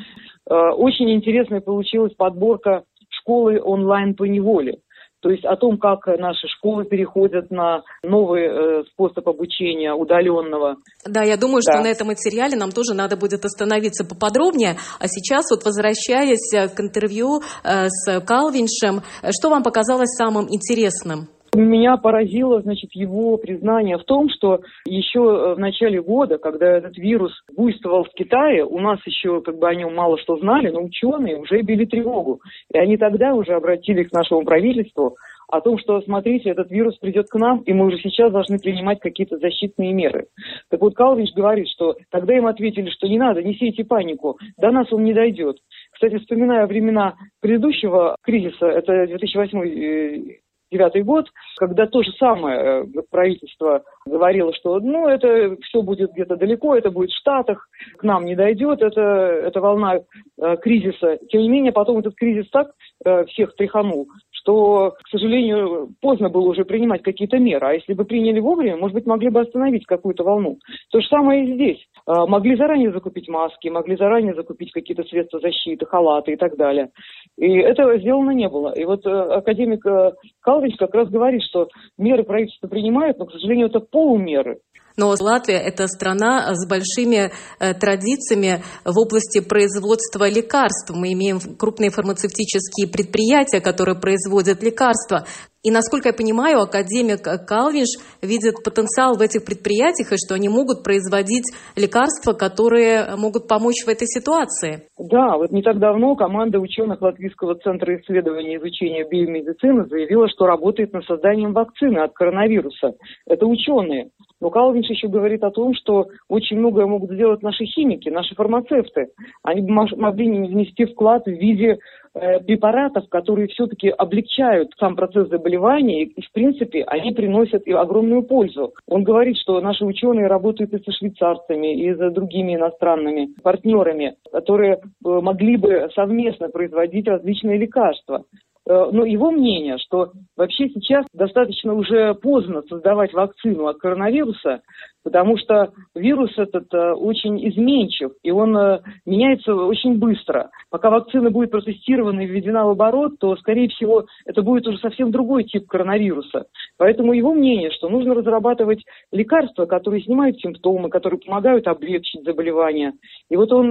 Э, 0.49 0.71
очень 0.76 1.11
интересная 1.12 1.61
получилась 1.61 2.14
подборка 2.14 2.85
школы 3.09 3.61
онлайн 3.62 4.14
по 4.14 4.25
неволе. 4.25 4.78
То 5.21 5.30
есть 5.30 5.44
о 5.47 5.56
том, 5.56 5.78
как 5.78 6.06
наши 6.06 6.47
школы 6.49 6.85
переходят 6.85 7.50
на 7.50 7.83
новый 8.02 8.42
э, 8.42 8.85
способ 8.92 9.26
обучения 9.26 9.94
удаленного. 9.94 10.76
Да, 11.09 11.23
я 11.23 11.38
думаю, 11.38 11.62
да. 11.64 11.73
что 11.73 11.83
на 11.83 11.90
этом 11.90 12.09
материале 12.09 12.56
нам 12.56 12.71
тоже 12.73 12.92
надо 12.92 13.16
будет 13.16 13.42
остановиться 13.42 14.04
поподробнее. 14.04 14.76
А 15.00 15.09
сейчас 15.09 15.47
вот 15.50 15.64
возвращаясь 15.64 16.75
к 16.75 16.78
интервью 16.78 17.40
э, 17.64 17.88
с 17.88 18.21
Калвиншем, 18.21 19.00
что 19.30 19.49
вам 19.49 19.62
показалось 19.62 20.11
самым 20.11 20.44
интересным? 20.50 21.28
Меня 21.54 21.96
поразило, 21.96 22.61
значит, 22.62 22.90
его 22.94 23.37
признание 23.37 23.96
в 23.96 24.04
том, 24.04 24.28
что 24.28 24.61
еще 24.87 25.20
э, 25.20 25.54
в 25.54 25.58
начале 25.58 26.02
года, 26.02 26.38
когда 26.38 26.78
этот 26.78 26.99
вирус 26.99 27.32
буйствовал 27.56 28.04
в 28.04 28.11
Китае, 28.11 28.64
у 28.64 28.80
нас 28.80 28.99
еще 29.06 29.40
как 29.40 29.58
бы 29.58 29.68
о 29.68 29.75
нем 29.75 29.94
мало 29.94 30.18
что 30.18 30.37
знали, 30.37 30.70
но 30.70 30.82
ученые 30.82 31.38
уже 31.38 31.62
били 31.62 31.84
тревогу. 31.84 32.40
И 32.73 32.78
они 32.78 32.96
тогда 32.96 33.34
уже 33.34 33.52
обратились 33.52 34.08
к 34.08 34.12
нашему 34.12 34.42
правительству 34.42 35.16
о 35.49 35.61
том, 35.61 35.78
что, 35.78 36.00
смотрите, 36.00 36.50
этот 36.50 36.70
вирус 36.70 36.96
придет 36.96 37.28
к 37.28 37.34
нам, 37.37 37.61
и 37.61 37.73
мы 37.73 37.87
уже 37.87 37.99
сейчас 37.99 38.32
должны 38.32 38.58
принимать 38.58 38.99
какие-то 38.99 39.38
защитные 39.38 39.92
меры. 39.92 40.26
Так 40.70 40.80
вот, 40.80 40.94
Калвич 40.94 41.32
говорит, 41.34 41.68
что 41.68 41.96
тогда 42.11 42.37
им 42.37 42.46
ответили, 42.46 42.90
что 42.90 43.06
не 43.06 43.18
надо, 43.18 43.42
не 43.42 43.54
сейте 43.54 43.84
панику, 43.84 44.38
до 44.56 44.73
нас 44.73 44.92
он 44.92 45.04
не 45.04 45.12
дойдет. 45.12 45.58
Кстати, 45.92 46.18
вспоминая 46.18 46.66
времена 46.66 47.14
предыдущего 47.40 48.16
кризиса, 48.23 48.66
это 48.66 49.06
2008 49.06 50.44
девятый 50.75 51.02
год, 51.02 51.31
когда 51.57 51.87
то 51.87 52.02
же 52.02 52.11
самое 52.19 52.59
э, 52.59 53.02
правительство 53.11 53.85
говорило, 54.04 54.52
что 54.54 54.81
ну 54.81 55.09
это 55.09 55.57
все 55.62 55.83
будет 55.83 56.12
где-то 56.12 56.37
далеко, 56.37 56.76
это 56.76 56.90
будет 56.90 57.11
в 57.11 57.19
Штатах, 57.19 57.69
к 57.97 58.02
нам 58.02 58.25
не 58.25 58.35
дойдет, 58.35 58.83
это, 58.83 59.00
это 59.00 59.61
волна 59.61 59.97
э, 59.97 60.57
кризиса. 60.61 61.19
Тем 61.31 61.43
не 61.43 61.49
менее, 61.49 61.73
потом 61.73 61.99
этот 61.99 62.16
кризис 62.16 62.50
так 62.50 62.73
э, 63.04 63.25
всех 63.26 63.54
тряханул, 63.54 64.09
что, 64.45 64.95
к 65.03 65.09
сожалению, 65.09 65.95
поздно 66.03 66.29
было 66.29 66.51
уже 66.51 66.67
принимать 66.67 67.03
какие-то 67.03 67.39
меры. 67.39 67.67
А 67.67 67.73
если 67.73 67.95
бы 67.95 68.05
приняли 68.05 68.41
вовремя, 68.41 68.77
может 68.77 68.95
быть, 68.95 69.07
могли 69.07 69.31
бы 69.31 69.41
остановить 69.41 69.87
какую-то 69.87 70.23
волну. 70.23 70.59
То 70.91 71.01
же 71.01 71.09
самое 71.09 71.45
и 71.45 71.55
здесь. 71.55 71.79
А, 72.07 72.27
могли 72.27 72.55
заранее 72.55 72.93
закупить 72.93 73.27
маски, 73.27 73.69
могли 73.69 73.97
заранее 73.97 74.35
закупить 74.35 74.71
какие-то 74.73 75.03
средства 75.05 75.41
защиты, 75.41 75.87
халаты 75.87 76.33
и 76.33 76.37
так 76.37 76.57
далее. 76.57 76.91
И 77.39 77.51
этого 77.57 77.99
сделано 77.99 78.33
не 78.33 78.49
было. 78.49 78.73
И 78.75 78.85
вот 78.85 79.07
э, 79.07 79.11
академик 79.11 79.85
э, 79.87 80.13
Калвич 80.41 80.77
как 80.77 80.95
раз 80.95 81.09
говорит, 81.09 81.43
что 81.43 81.69
меры 81.97 82.23
правительство 82.23 82.69
принимает, 82.69 83.19
но, 83.19 83.25
к 83.25 83.33
сожалению, 83.33 83.69
это 83.69 83.81
полумеры. 83.81 84.59
Но 84.97 85.09
Латвия– 85.21 85.59
это 85.67 85.89
страна 85.89 86.55
с 86.55 86.69
большими 86.69 87.33
э, 87.59 87.75
традициями 87.75 88.63
в 88.85 88.97
области 88.97 89.41
производства 89.41 90.29
лекарств. 90.29 90.93
Мы 90.95 91.13
имеем 91.15 91.39
крупные 91.59 91.91
фармацевтические 91.91 92.87
предприятия, 92.87 93.61
которые 93.61 93.99
производят 93.99 94.63
лекарства. 94.63 95.27
И, 95.65 95.71
насколько 95.71 96.11
я 96.11 96.13
понимаю, 96.13 96.61
академик 96.61 97.23
Калвиш 97.49 97.89
видит 98.21 98.63
потенциал 98.63 99.17
в 99.17 99.23
этих 99.23 99.47
предприятиях, 99.47 100.13
и 100.13 100.17
что 100.17 100.35
они 100.35 100.51
могут 100.51 100.85
производить 100.85 101.47
лекарства, 101.75 102.35
которые 102.35 103.17
могут 103.17 103.49
помочь 103.49 103.83
в 103.85 103.89
этой 103.89 104.07
ситуации. 104.07 104.85
Да, 104.99 105.39
вот 105.39 105.53
не 105.53 105.63
так 105.63 105.79
давно 105.79 106.17
команда 106.17 106.61
ученых 106.61 107.01
Латвийского 107.01 107.55
центра 107.57 107.97
исследования 107.97 108.55
и 108.55 108.59
изучения 108.59 109.09
биомедицины 109.09 109.89
заявила, 109.89 110.29
что 110.29 110.45
работает 110.45 110.93
над 110.93 111.05
созданием 111.07 111.55
вакцины 111.55 112.01
от 112.01 112.13
коронавируса. 112.13 112.93
Это 113.27 113.47
ученые. 113.47 114.11
Но 114.45 114.51
Калвинш 114.51 114.91
еще 114.91 115.09
говорит 115.09 115.43
о 115.43 115.51
том, 115.51 115.73
что 115.73 116.09
очень 116.29 116.59
многое 116.59 116.85
могут 116.85 117.11
сделать 117.13 117.43
наши 117.43 117.65
химики, 117.65 118.11
наши 118.11 118.35
фармацевты. 118.35 119.09
Они 119.43 119.63
могли 119.63 120.29
внести 120.29 120.85
вклад 120.85 121.25
в 121.25 121.31
виде 121.31 121.79
э, 122.13 122.41
препаратов, 122.41 123.09
которые 123.09 123.49
все-таки 123.49 123.89
облегчают 123.89 124.69
сам 124.79 124.97
процесс 124.97 125.31
заболевания, 125.31 126.03
и, 126.03 126.21
в 126.21 126.31
принципе, 126.33 126.85
они 126.85 127.13
приносят 127.13 127.67
и 127.67 127.73
огромную 127.73 128.23
пользу. 128.23 128.75
Он 128.87 129.03
говорит, 129.03 129.39
что 129.39 129.59
наши 129.63 129.87
ученые 129.87 130.27
работают 130.27 130.75
и 130.75 130.85
со 130.85 130.93
швейцарцами, 130.93 131.75
и 131.75 131.95
с 131.95 132.13
другими 132.13 132.57
иностранными 132.57 133.31
партнерами, 133.43 134.17
которые 134.31 134.75
э, 134.75 134.79
могли 135.03 135.57
бы 135.57 135.89
совместно 135.95 136.51
производить 136.51 137.09
различные 137.09 137.57
лекарства. 137.57 138.25
Но 138.66 139.04
его 139.04 139.30
мнение, 139.30 139.76
что 139.78 140.12
вообще 140.37 140.68
сейчас 140.71 141.04
достаточно 141.12 141.75
уже 141.75 142.14
поздно 142.14 142.62
создавать 142.62 143.12
вакцину 143.12 143.66
от 143.66 143.78
коронавируса, 143.78 144.62
потому 145.04 145.37
что 145.37 145.73
вирус 145.94 146.32
этот 146.37 146.73
э, 146.73 146.92
очень 146.94 147.37
изменчив, 147.49 148.12
и 148.23 148.30
он 148.30 148.56
э, 148.56 148.80
меняется 149.04 149.54
очень 149.54 149.99
быстро. 149.99 150.50
Пока 150.70 150.90
вакцина 150.90 151.30
будет 151.30 151.50
протестирована 151.50 152.20
и 152.20 152.26
введена 152.26 152.66
в 152.66 152.70
оборот, 152.70 153.18
то, 153.20 153.37
скорее 153.37 153.68
всего, 153.68 154.06
это 154.25 154.42
будет 154.42 154.66
уже 154.66 154.78
совсем 154.78 155.12
другой 155.12 155.44
тип 155.44 155.66
коронавируса. 155.68 156.46
Поэтому 156.78 157.12
его 157.12 157.34
мнение, 157.34 157.70
что 157.70 157.88
нужно 157.88 158.14
разрабатывать 158.14 158.82
лекарства, 159.12 159.66
которые 159.66 160.02
снимают 160.02 160.40
симптомы, 160.40 160.88
которые 160.88 161.20
помогают 161.20 161.68
облегчить 161.68 162.25
заболевание. 162.25 162.92
И 163.28 163.37
вот 163.37 163.52
он 163.52 163.70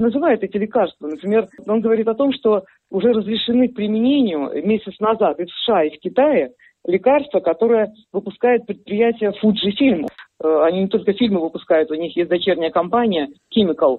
называет 0.00 0.42
эти 0.42 0.56
лекарства. 0.56 1.06
Например, 1.06 1.46
он 1.66 1.80
говорит 1.80 2.08
о 2.08 2.14
том, 2.14 2.32
что 2.32 2.64
уже 2.90 3.12
разрешены 3.12 3.68
к 3.68 3.74
применению 3.74 4.50
месяц 4.66 4.98
назад 5.00 5.38
и 5.38 5.44
в 5.44 5.50
США, 5.50 5.84
и 5.84 5.96
в 5.96 6.00
Китае 6.00 6.52
лекарство, 6.86 7.40
которое 7.40 7.92
выпускает 8.12 8.66
предприятие 8.66 9.32
Fujifilm. 9.42 10.06
Э, 10.42 10.64
они 10.64 10.80
не 10.82 10.88
только 10.88 11.12
фильмы 11.12 11.40
выпускают, 11.40 11.90
у 11.90 11.94
них 11.94 12.16
есть 12.16 12.28
дочерняя 12.28 12.70
компания 12.70 13.28
Chemical, 13.56 13.98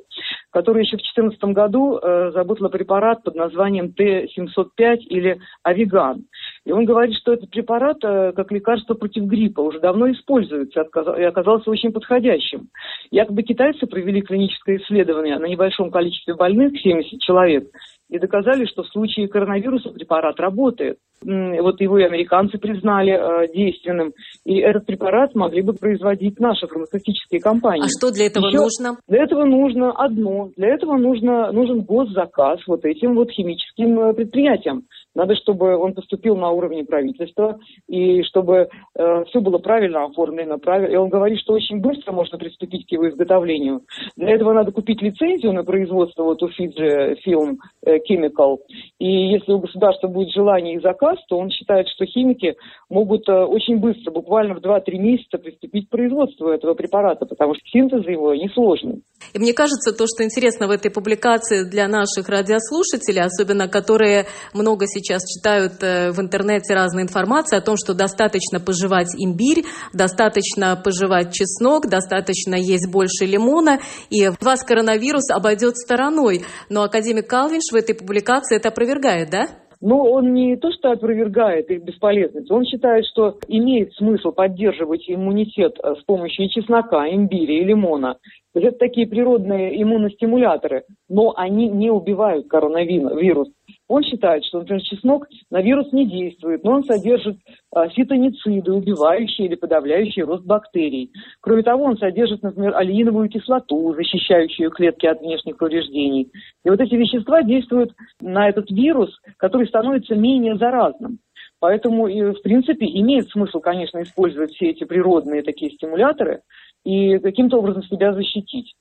которая 0.52 0.84
еще 0.84 0.98
в 0.98 1.02
2014 1.02 1.44
году 1.56 1.98
э, 1.98 2.32
заботила 2.32 2.70
препарат 2.70 3.24
под 3.24 3.36
названием 3.36 3.94
Т-705 3.94 4.98
или 5.10 5.40
Авиган. 5.64 6.26
И 6.66 6.72
он 6.72 6.86
говорит, 6.86 7.16
что 7.16 7.34
этот 7.34 7.50
препарат, 7.50 7.98
э, 8.04 8.32
как 8.34 8.52
лекарство 8.52 8.94
против 8.94 9.24
гриппа, 9.24 9.60
уже 9.60 9.80
давно 9.80 10.10
используется 10.12 10.82
и 11.18 11.24
оказался 11.24 11.70
очень 11.70 11.92
подходящим. 11.92 12.70
Якобы 13.12 13.44
китайцы 13.44 13.86
провели 13.86 14.22
клиническое 14.22 14.78
исследование 14.78 15.40
на 15.40 15.46
небольшом 15.46 15.92
количестве 15.92 16.36
больных, 16.36 16.80
70 16.80 17.20
человек, 17.20 17.70
и 18.10 18.18
доказали, 18.18 18.66
что 18.66 18.84
в 18.84 18.88
случае 18.88 19.28
коронавируса 19.28 19.90
препарат 19.90 20.40
работает. 20.40 21.00
Вот 21.26 21.80
его 21.82 21.98
и 21.98 22.04
американцы 22.04 22.58
признали 22.58 23.14
э, 23.14 23.54
действенным. 23.54 24.14
И 24.46 24.58
этот 24.58 24.86
препарат 24.86 25.36
могли 25.36 25.62
бы 25.62 25.74
производить 25.74 26.40
наши 26.40 26.68
фармацевтические 26.68 27.42
компании. 27.42 27.86
А 27.86 27.98
что 27.98 28.12
для 28.12 28.28
этого 28.28 28.48
Еще 28.48 28.58
нужно? 28.58 28.98
Для 29.08 29.24
этого 29.24 29.46
нужно 29.46 29.92
одно. 29.92 30.52
Для 30.58 30.74
этого 30.76 30.98
нужно, 30.98 31.52
нужен 31.52 31.82
госзаказ 31.82 32.60
вот 32.68 32.86
этим 32.86 33.16
вот 33.16 33.32
химическим 33.32 34.00
э, 34.00 34.14
предприятиям. 34.14 34.84
Надо, 35.16 35.36
чтобы 35.36 35.78
он 35.78 35.94
поступил 35.94 36.36
на 36.36 36.50
уровне 36.50 36.84
правительства, 36.84 37.60
и 37.88 38.24
чтобы 38.24 38.68
э, 38.98 39.24
все 39.26 39.42
было 39.42 39.60
правильно 39.60 40.06
оформлено. 40.06 40.58
Правильно. 40.58 40.94
И 40.94 40.98
он 40.98 41.10
говорит, 41.10 41.40
что 41.40 41.54
очень 41.54 41.80
быстро 41.80 42.12
можно 42.14 42.38
приступить 42.40 42.88
к 42.88 42.92
его 42.92 43.08
изготовлению. 43.10 43.82
Для 44.16 44.32
этого 44.34 44.54
надо 44.54 44.72
купить 44.72 45.02
лицензию 45.02 45.54
на 45.54 45.64
производство 45.64 46.24
вот 46.24 46.42
у 46.42 46.48
Fiji 46.48 47.16
Film 47.26 47.58
э, 47.86 47.98
Chemical. 48.10 48.58
И 48.98 49.34
если 49.34 49.52
у 49.52 49.60
государства 49.60 50.08
будет 50.08 50.34
желание 50.34 50.76
и 50.76 50.82
заказ, 50.82 51.20
то 51.28 51.38
он 51.38 51.52
считает, 51.52 51.88
что 51.90 52.06
химики 52.06 52.56
могут 52.90 53.30
э, 53.30 53.34
очень 53.34 53.78
быстро, 53.78 54.12
буквально 54.12 54.56
в 54.56 54.64
2-3 54.64 54.98
месяца 54.98 55.38
приступить 55.38 55.88
к 55.88 55.92
производству 55.92 56.48
этого 56.48 56.74
препарата, 56.74 57.26
потому 57.26 57.54
что 57.54 57.64
синтез 57.68 58.04
его 58.08 58.34
несложный. 58.34 59.04
И 59.34 59.40
мне 59.40 59.54
кажется, 59.54 59.96
то, 59.96 60.06
что 60.08 60.24
интересно 60.24 60.68
в 60.68 60.72
этой 60.72 60.92
публикации 60.92 61.70
для 61.70 61.88
наших 61.88 62.30
радиослушателей, 62.30 63.22
особенно 63.22 63.68
которые 63.68 64.26
много 64.54 64.86
сейчас 64.88 65.03
сейчас 65.04 65.24
читают 65.28 65.84
э, 65.84 66.12
в 66.12 66.20
интернете 66.20 66.74
разные 66.74 67.04
информации 67.04 67.58
о 67.58 67.62
том, 67.62 67.76
что 67.78 67.94
достаточно 67.94 68.60
пожевать 68.60 69.10
имбирь, 69.18 69.66
достаточно 69.94 70.76
пожевать 70.82 71.34
чеснок, 71.34 71.88
достаточно 71.88 72.56
есть 72.56 72.92
больше 72.92 73.26
лимона, 73.26 73.80
и 74.10 74.30
вас 74.42 74.64
коронавирус 74.64 75.30
обойдет 75.30 75.76
стороной. 75.78 76.42
Но 76.70 76.84
академик 76.84 77.28
Калвинш 77.28 77.72
в 77.72 77.76
этой 77.76 77.96
публикации 77.96 78.58
это 78.58 78.70
опровергает, 78.70 79.30
да? 79.30 79.48
Но 79.86 80.02
он 80.02 80.34
не 80.34 80.56
то, 80.56 80.72
что 80.72 80.92
опровергает 80.92 81.70
их 81.70 81.84
бесполезность, 81.84 82.50
он 82.50 82.64
считает, 82.64 83.06
что 83.06 83.38
имеет 83.50 83.94
смысл 83.96 84.32
поддерживать 84.32 85.04
иммунитет 85.10 85.78
э, 85.84 85.96
с 86.00 86.04
помощью 86.06 86.48
чеснока, 86.48 87.06
имбиря 87.10 87.60
и 87.60 87.66
лимона. 87.66 88.16
Это 88.54 88.78
такие 88.78 89.08
природные 89.08 89.82
иммуностимуляторы, 89.84 90.84
но 91.10 91.34
они 91.36 91.68
не 91.68 91.90
убивают 91.90 92.48
коронавирус. 92.48 93.50
Он 93.90 94.02
считает, 94.04 94.46
что, 94.46 94.60
например, 94.60 94.82
чеснок 94.82 95.28
на 95.50 95.62
вирус 95.62 95.92
не 95.92 96.08
действует, 96.08 96.64
но 96.64 96.72
он 96.72 96.84
содержит 96.84 97.38
а, 97.72 97.90
фитонициды, 97.90 98.72
убивающие 98.72 99.48
или 99.48 99.56
подавляющие 99.56 100.26
рост 100.26 100.46
бактерий. 100.46 101.12
Кроме 101.42 101.64
того, 101.64 101.84
он 101.84 101.98
содержит, 101.98 102.44
например, 102.44 102.76
алииновую 102.76 103.30
кислоту, 103.30 103.94
защищающую 103.94 104.72
клетки 104.72 105.06
от 105.06 105.20
внешних 105.20 105.58
повреждений. 105.58 106.32
И 106.64 106.70
вот 106.70 106.80
эти 106.80 106.96
вещества 106.96 107.44
действуют 107.44 107.92
на 108.22 108.48
этот 108.48 108.72
вирус, 108.72 109.10
который 109.38 109.68
становится 109.68 110.16
менее 110.16 110.56
заразным. 110.56 111.20
Поэтому, 111.60 112.08
в 112.08 112.42
принципе, 112.42 112.86
имеет 112.86 113.30
смысл, 113.30 113.60
конечно, 113.60 114.02
использовать 114.02 114.52
все 114.52 114.72
эти 114.72 114.84
природные 114.84 115.44
такие 115.44 115.72
стимуляторы 115.72 116.42
и 116.84 117.20
каким-то 117.20 117.58
образом 117.58 117.84
себя 117.84 118.14
защитить. 118.14 118.76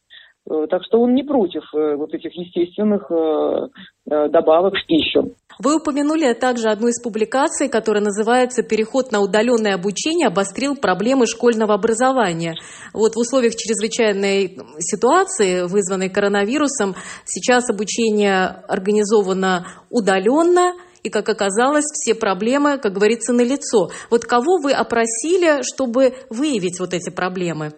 Э, 0.50 0.66
так 0.68 0.82
что 0.84 1.00
он 1.00 1.14
не 1.14 1.22
против 1.22 1.62
э, 1.74 1.94
вот 1.96 2.12
этих 2.14 2.32
естественных 2.34 3.10
э, 3.10 4.28
добавок 4.28 4.74
в 4.74 4.86
пищу. 4.86 5.36
Вы 5.60 5.76
упомянули 5.76 6.32
также 6.32 6.68
одну 6.68 6.88
из 6.88 7.00
публикаций, 7.00 7.68
которая 7.68 8.02
называется 8.02 8.64
«Переход 8.64 9.12
на 9.12 9.20
удаленное 9.20 9.74
обучение 9.74 10.26
обострил 10.26 10.74
проблемы 10.74 11.26
школьного 11.26 11.74
образования». 11.74 12.56
Вот 12.92 13.14
в 13.14 13.18
условиях 13.18 13.54
чрезвычайной 13.54 14.58
ситуации, 14.80 15.62
вызванной 15.68 16.08
коронавирусом, 16.08 16.96
сейчас 17.24 17.70
обучение 17.70 18.46
организовано 18.66 19.66
удаленно, 19.90 20.72
и, 21.04 21.10
как 21.10 21.28
оказалось, 21.28 21.84
все 21.84 22.14
проблемы, 22.14 22.78
как 22.78 22.92
говорится, 22.92 23.32
налицо. 23.32 23.90
Вот 24.10 24.24
кого 24.24 24.58
вы 24.60 24.72
опросили, 24.72 25.62
чтобы 25.62 26.14
выявить 26.30 26.80
вот 26.80 26.94
эти 26.94 27.10
проблемы? 27.10 27.72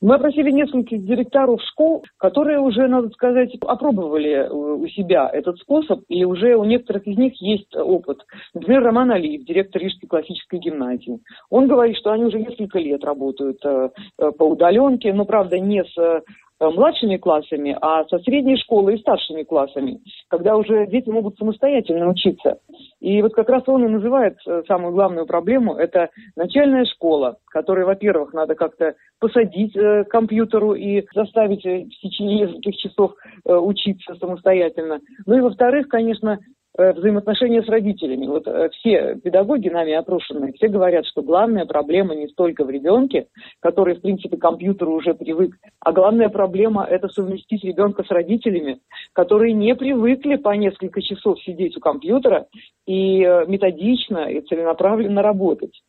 Мы 0.00 0.14
опросили 0.14 0.50
нескольких 0.50 1.04
директоров 1.04 1.60
школ, 1.62 2.04
которые 2.16 2.58
уже, 2.58 2.88
надо 2.88 3.10
сказать, 3.10 3.54
опробовали 3.60 4.30
э, 4.30 4.50
у 4.50 4.86
себя 4.88 5.28
этот 5.30 5.58
способ, 5.58 6.00
и 6.08 6.24
уже 6.24 6.54
у 6.54 6.64
некоторых 6.64 7.06
из 7.06 7.18
них 7.18 7.34
есть 7.42 7.76
опыт. 7.76 8.24
Например, 8.54 8.82
Роман 8.82 9.10
Алиев, 9.10 9.44
директор 9.44 9.82
Рижской 9.82 10.08
классической 10.08 10.58
гимназии. 10.58 11.20
Он 11.50 11.68
говорит, 11.68 11.98
что 11.98 12.12
они 12.12 12.24
уже 12.24 12.38
несколько 12.38 12.78
лет 12.78 13.04
работают 13.04 13.58
э, 13.62 13.90
э, 14.18 14.30
по 14.32 14.44
удаленке, 14.44 15.12
но, 15.12 15.26
правда, 15.26 15.58
не 15.58 15.84
с 15.84 16.22
младшими 16.60 17.16
классами, 17.16 17.74
а 17.80 18.04
со 18.04 18.18
средней 18.18 18.58
школы 18.58 18.94
и 18.94 18.98
старшими 18.98 19.44
классами, 19.44 20.00
когда 20.28 20.56
уже 20.56 20.86
дети 20.88 21.08
могут 21.08 21.38
самостоятельно 21.38 22.10
учиться. 22.10 22.58
И 23.00 23.22
вот 23.22 23.32
как 23.32 23.48
раз 23.48 23.62
он 23.66 23.82
и 23.86 23.88
называет 23.88 24.36
самую 24.68 24.92
главную 24.92 25.24
проблему– 25.24 25.74
это 25.78 26.10
начальная 26.36 26.84
школа, 26.84 27.38
которой, 27.46 27.86
во-первых, 27.86 28.34
надо 28.34 28.56
как-то 28.56 28.94
посадить 29.18 29.74
к 30.04 30.04
компьютеру 30.10 30.74
и 30.74 31.04
заставить 31.14 31.64
э, 31.66 31.84
в 31.84 32.00
течение 32.00 32.46
нескольких 32.46 32.76
часов 32.76 33.14
э, 33.44 33.54
учиться 33.54 34.14
самостоятельно. 34.16 35.00
Ну 35.26 35.36
и 35.36 35.40
во-вторых, 35.40 35.88
конечно, 35.88 36.38
взаимоотношения 36.78 37.62
с 37.64 37.68
родителями. 37.68 38.26
Вот 38.26 38.46
все 38.74 39.16
педагоги 39.16 39.68
нами 39.68 39.92
опрошенные, 39.92 40.52
все 40.52 40.68
говорят, 40.68 41.04
что 41.04 41.20
главная 41.20 41.66
проблема 41.66 42.14
не 42.14 42.28
столько 42.28 42.64
в 42.64 42.70
ребенке, 42.70 43.26
который, 43.58 43.96
в 43.96 44.00
принципе, 44.00 44.36
к 44.36 44.40
компьютеру 44.40 44.92
уже 44.92 45.14
привык, 45.14 45.56
а 45.80 45.90
главная 45.90 46.28
проблема– 46.28 46.86
это 46.88 47.08
совместить 47.08 47.64
ребенка 47.64 48.04
с 48.04 48.10
родителями, 48.10 48.78
которые 49.12 49.52
не 49.52 49.74
привыкли 49.74 50.36
по 50.36 50.50
несколько 50.50 51.02
часов 51.02 51.42
сидеть 51.42 51.76
у 51.76 51.80
компьютера 51.80 52.46
и 52.86 53.18
методично 53.48 54.30
и 54.30 54.40
целенаправленно 54.40 55.22
работать. 55.22 55.82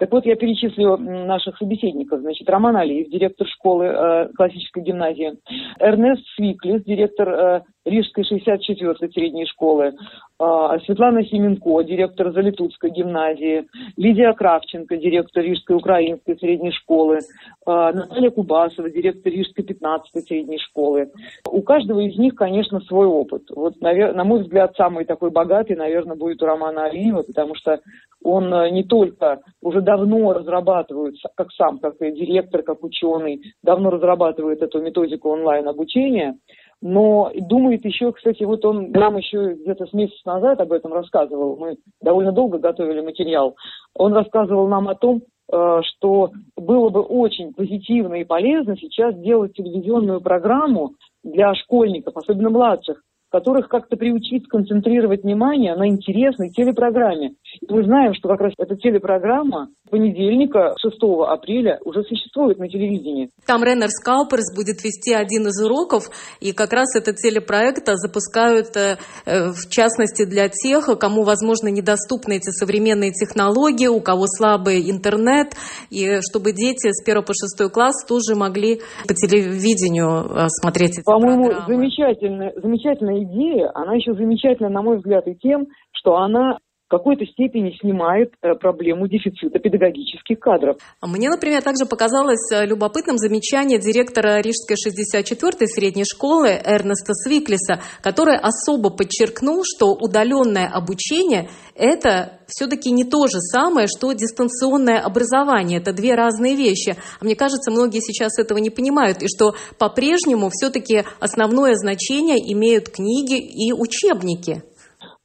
Так 0.00 0.10
вот, 0.12 0.24
я 0.24 0.34
перечислю 0.34 0.96
наших 0.96 1.58
собеседников. 1.58 2.20
Значит, 2.20 2.48
Роман 2.48 2.74
Алиев, 2.74 3.10
директор 3.10 3.46
школы 3.46 3.84
э, 3.84 4.28
классической 4.34 4.82
гимназии. 4.82 5.34
Эрнест 5.78 6.22
Свиклис, 6.34 6.82
директор 6.84 7.28
э, 7.28 7.60
Рижской 7.84 8.24
64-й 8.24 9.12
средней 9.12 9.44
школы. 9.44 9.92
Э, 10.40 10.78
Светлана 10.86 11.22
Семенко, 11.24 11.82
директор 11.82 12.32
Залитутской 12.32 12.90
гимназии. 12.90 13.66
Лидия 13.98 14.32
Кравченко, 14.32 14.96
директор 14.96 15.44
Рижской 15.44 15.76
украинской 15.76 16.34
средней 16.38 16.72
школы. 16.72 17.18
Э, 17.66 17.92
Наталья 17.92 18.30
Кубасова, 18.30 18.88
директор 18.88 19.30
Рижской 19.30 19.66
15-й 19.66 20.22
средней 20.22 20.60
школы. 20.60 21.10
У 21.46 21.60
каждого 21.60 22.00
из 22.00 22.16
них, 22.16 22.36
конечно, 22.36 22.80
свой 22.80 23.06
опыт. 23.06 23.42
Вот, 23.54 23.74
навер- 23.82 24.14
на 24.14 24.24
мой 24.24 24.44
взгляд, 24.44 24.74
самый 24.78 25.04
такой 25.04 25.30
богатый, 25.30 25.76
наверное, 25.76 26.16
будет 26.16 26.42
у 26.42 26.46
Романа 26.46 26.86
Алиева, 26.86 27.20
потому 27.22 27.54
что 27.54 27.80
он 28.22 28.52
э, 28.52 28.70
не 28.70 28.84
только 28.84 29.40
уже 29.62 29.80
давно 29.90 30.32
разрабатывает, 30.32 31.16
как 31.34 31.50
сам, 31.50 31.80
как 31.80 32.00
и 32.00 32.12
директор, 32.12 32.62
как 32.62 32.84
ученый, 32.84 33.42
давно 33.64 33.90
разрабатывает 33.90 34.62
эту 34.62 34.80
методику 34.80 35.30
онлайн-обучения, 35.30 36.38
но 36.80 37.32
думает 37.34 37.84
еще, 37.84 38.12
кстати, 38.12 38.44
вот 38.44 38.64
он 38.64 38.92
нам 38.92 39.16
еще 39.16 39.54
где-то 39.54 39.86
с 39.86 39.92
месяц 39.92 40.24
назад 40.24 40.60
об 40.60 40.70
этом 40.70 40.92
рассказывал, 40.92 41.56
мы 41.56 41.76
довольно 42.00 42.30
долго 42.30 42.58
готовили 42.58 43.00
материал, 43.00 43.56
он 43.96 44.14
рассказывал 44.14 44.68
нам 44.68 44.88
о 44.88 44.94
том, 44.94 45.22
э, 45.52 45.80
что 45.82 46.30
было 46.56 46.90
бы 46.90 47.00
очень 47.00 47.52
позитивно 47.52 48.14
и 48.14 48.24
полезно 48.24 48.76
сейчас 48.76 49.16
делать 49.16 49.54
телевизионную 49.54 50.20
программу 50.20 50.92
для 51.24 51.52
школьников, 51.56 52.16
особенно 52.16 52.50
младших, 52.50 53.02
которых 53.30 53.68
как-то 53.68 53.96
приучить 53.96 54.48
концентрировать 54.48 55.22
внимание 55.22 55.74
на 55.76 55.88
интересной 55.88 56.50
телепрограмме. 56.50 57.34
И 57.60 57.72
мы 57.72 57.84
знаем, 57.84 58.14
что 58.14 58.28
как 58.28 58.40
раз 58.40 58.52
эта 58.58 58.76
телепрограмма 58.76 59.68
понедельника, 59.90 60.74
6 60.80 60.96
апреля, 61.28 61.78
уже 61.84 62.02
существует 62.02 62.58
на 62.58 62.68
телевидении. 62.68 63.30
Там 63.46 63.62
Реннер 63.62 63.88
Скауперс 63.88 64.54
будет 64.54 64.82
вести 64.84 65.12
один 65.12 65.46
из 65.48 65.62
уроков, 65.64 66.04
и 66.40 66.52
как 66.52 66.72
раз 66.72 66.96
этот 66.96 67.16
телепроект 67.16 67.86
запускают, 67.86 68.76
э, 68.76 68.98
э, 69.26 69.50
в 69.50 69.68
частности, 69.68 70.24
для 70.24 70.48
тех, 70.48 70.86
кому, 70.98 71.22
возможно, 71.22 71.68
недоступны 71.68 72.36
эти 72.36 72.50
современные 72.50 73.12
технологии, 73.12 73.88
у 73.88 74.00
кого 74.00 74.26
слабый 74.26 74.90
интернет, 74.90 75.54
и 75.90 76.20
чтобы 76.28 76.52
дети 76.52 76.90
с 76.90 77.02
1 77.02 77.22
по 77.22 77.32
6 77.32 77.72
класс 77.72 78.04
тоже 78.06 78.34
могли 78.34 78.80
по 79.06 79.14
телевидению 79.14 80.26
э, 80.26 80.48
смотреть 80.48 80.98
эти 80.98 81.04
По-моему, 81.04 81.50
замечательная, 81.66 82.52
замечательная 82.56 83.19
идея. 83.22 83.70
Она 83.74 83.94
еще 83.94 84.14
замечательна, 84.14 84.68
на 84.68 84.82
мой 84.82 84.98
взгляд, 84.98 85.26
и 85.26 85.34
тем, 85.34 85.66
что 85.92 86.16
она 86.16 86.58
в 86.86 86.90
какой-то 86.90 87.24
степени 87.24 87.70
снимает 87.80 88.32
э, 88.42 88.54
проблему 88.54 89.06
дефицита 89.06 89.60
педагогических 89.60 90.40
кадров. 90.40 90.76
Мне, 91.00 91.30
например, 91.30 91.62
также 91.62 91.86
показалось 91.86 92.50
э, 92.52 92.66
любопытным 92.66 93.16
замечание 93.16 93.78
директора 93.78 94.40
Рижской 94.40 94.74
64-й 94.74 95.68
средней 95.68 96.04
школы 96.04 96.48
Эрнеста 96.48 97.14
Свиклиса, 97.14 97.80
который 98.02 98.36
особо 98.36 98.90
подчеркнул, 98.90 99.62
что 99.64 99.92
удаленное 99.92 100.66
обучение– 100.66 101.48
это 101.76 102.39
все-таки 102.50 102.90
не 102.90 103.04
то 103.04 103.26
же 103.26 103.40
самое, 103.40 103.86
что 103.86 104.12
дистанционное 104.12 105.00
образование. 105.00 105.80
Это 105.80 105.92
две 105.92 106.14
разные 106.14 106.54
вещи. 106.56 106.96
А 107.20 107.24
мне 107.24 107.36
кажется, 107.36 107.70
многие 107.70 108.00
сейчас 108.00 108.38
этого 108.38 108.58
не 108.58 108.70
понимают, 108.70 109.22
и 109.22 109.28
что 109.28 109.54
по-прежнему 109.78 110.50
все-таки 110.50 111.04
основное 111.18 111.74
значение 111.74 112.38
имеют 112.52 112.88
книги 112.88 113.38
и 113.38 113.72
учебники. 113.72 114.62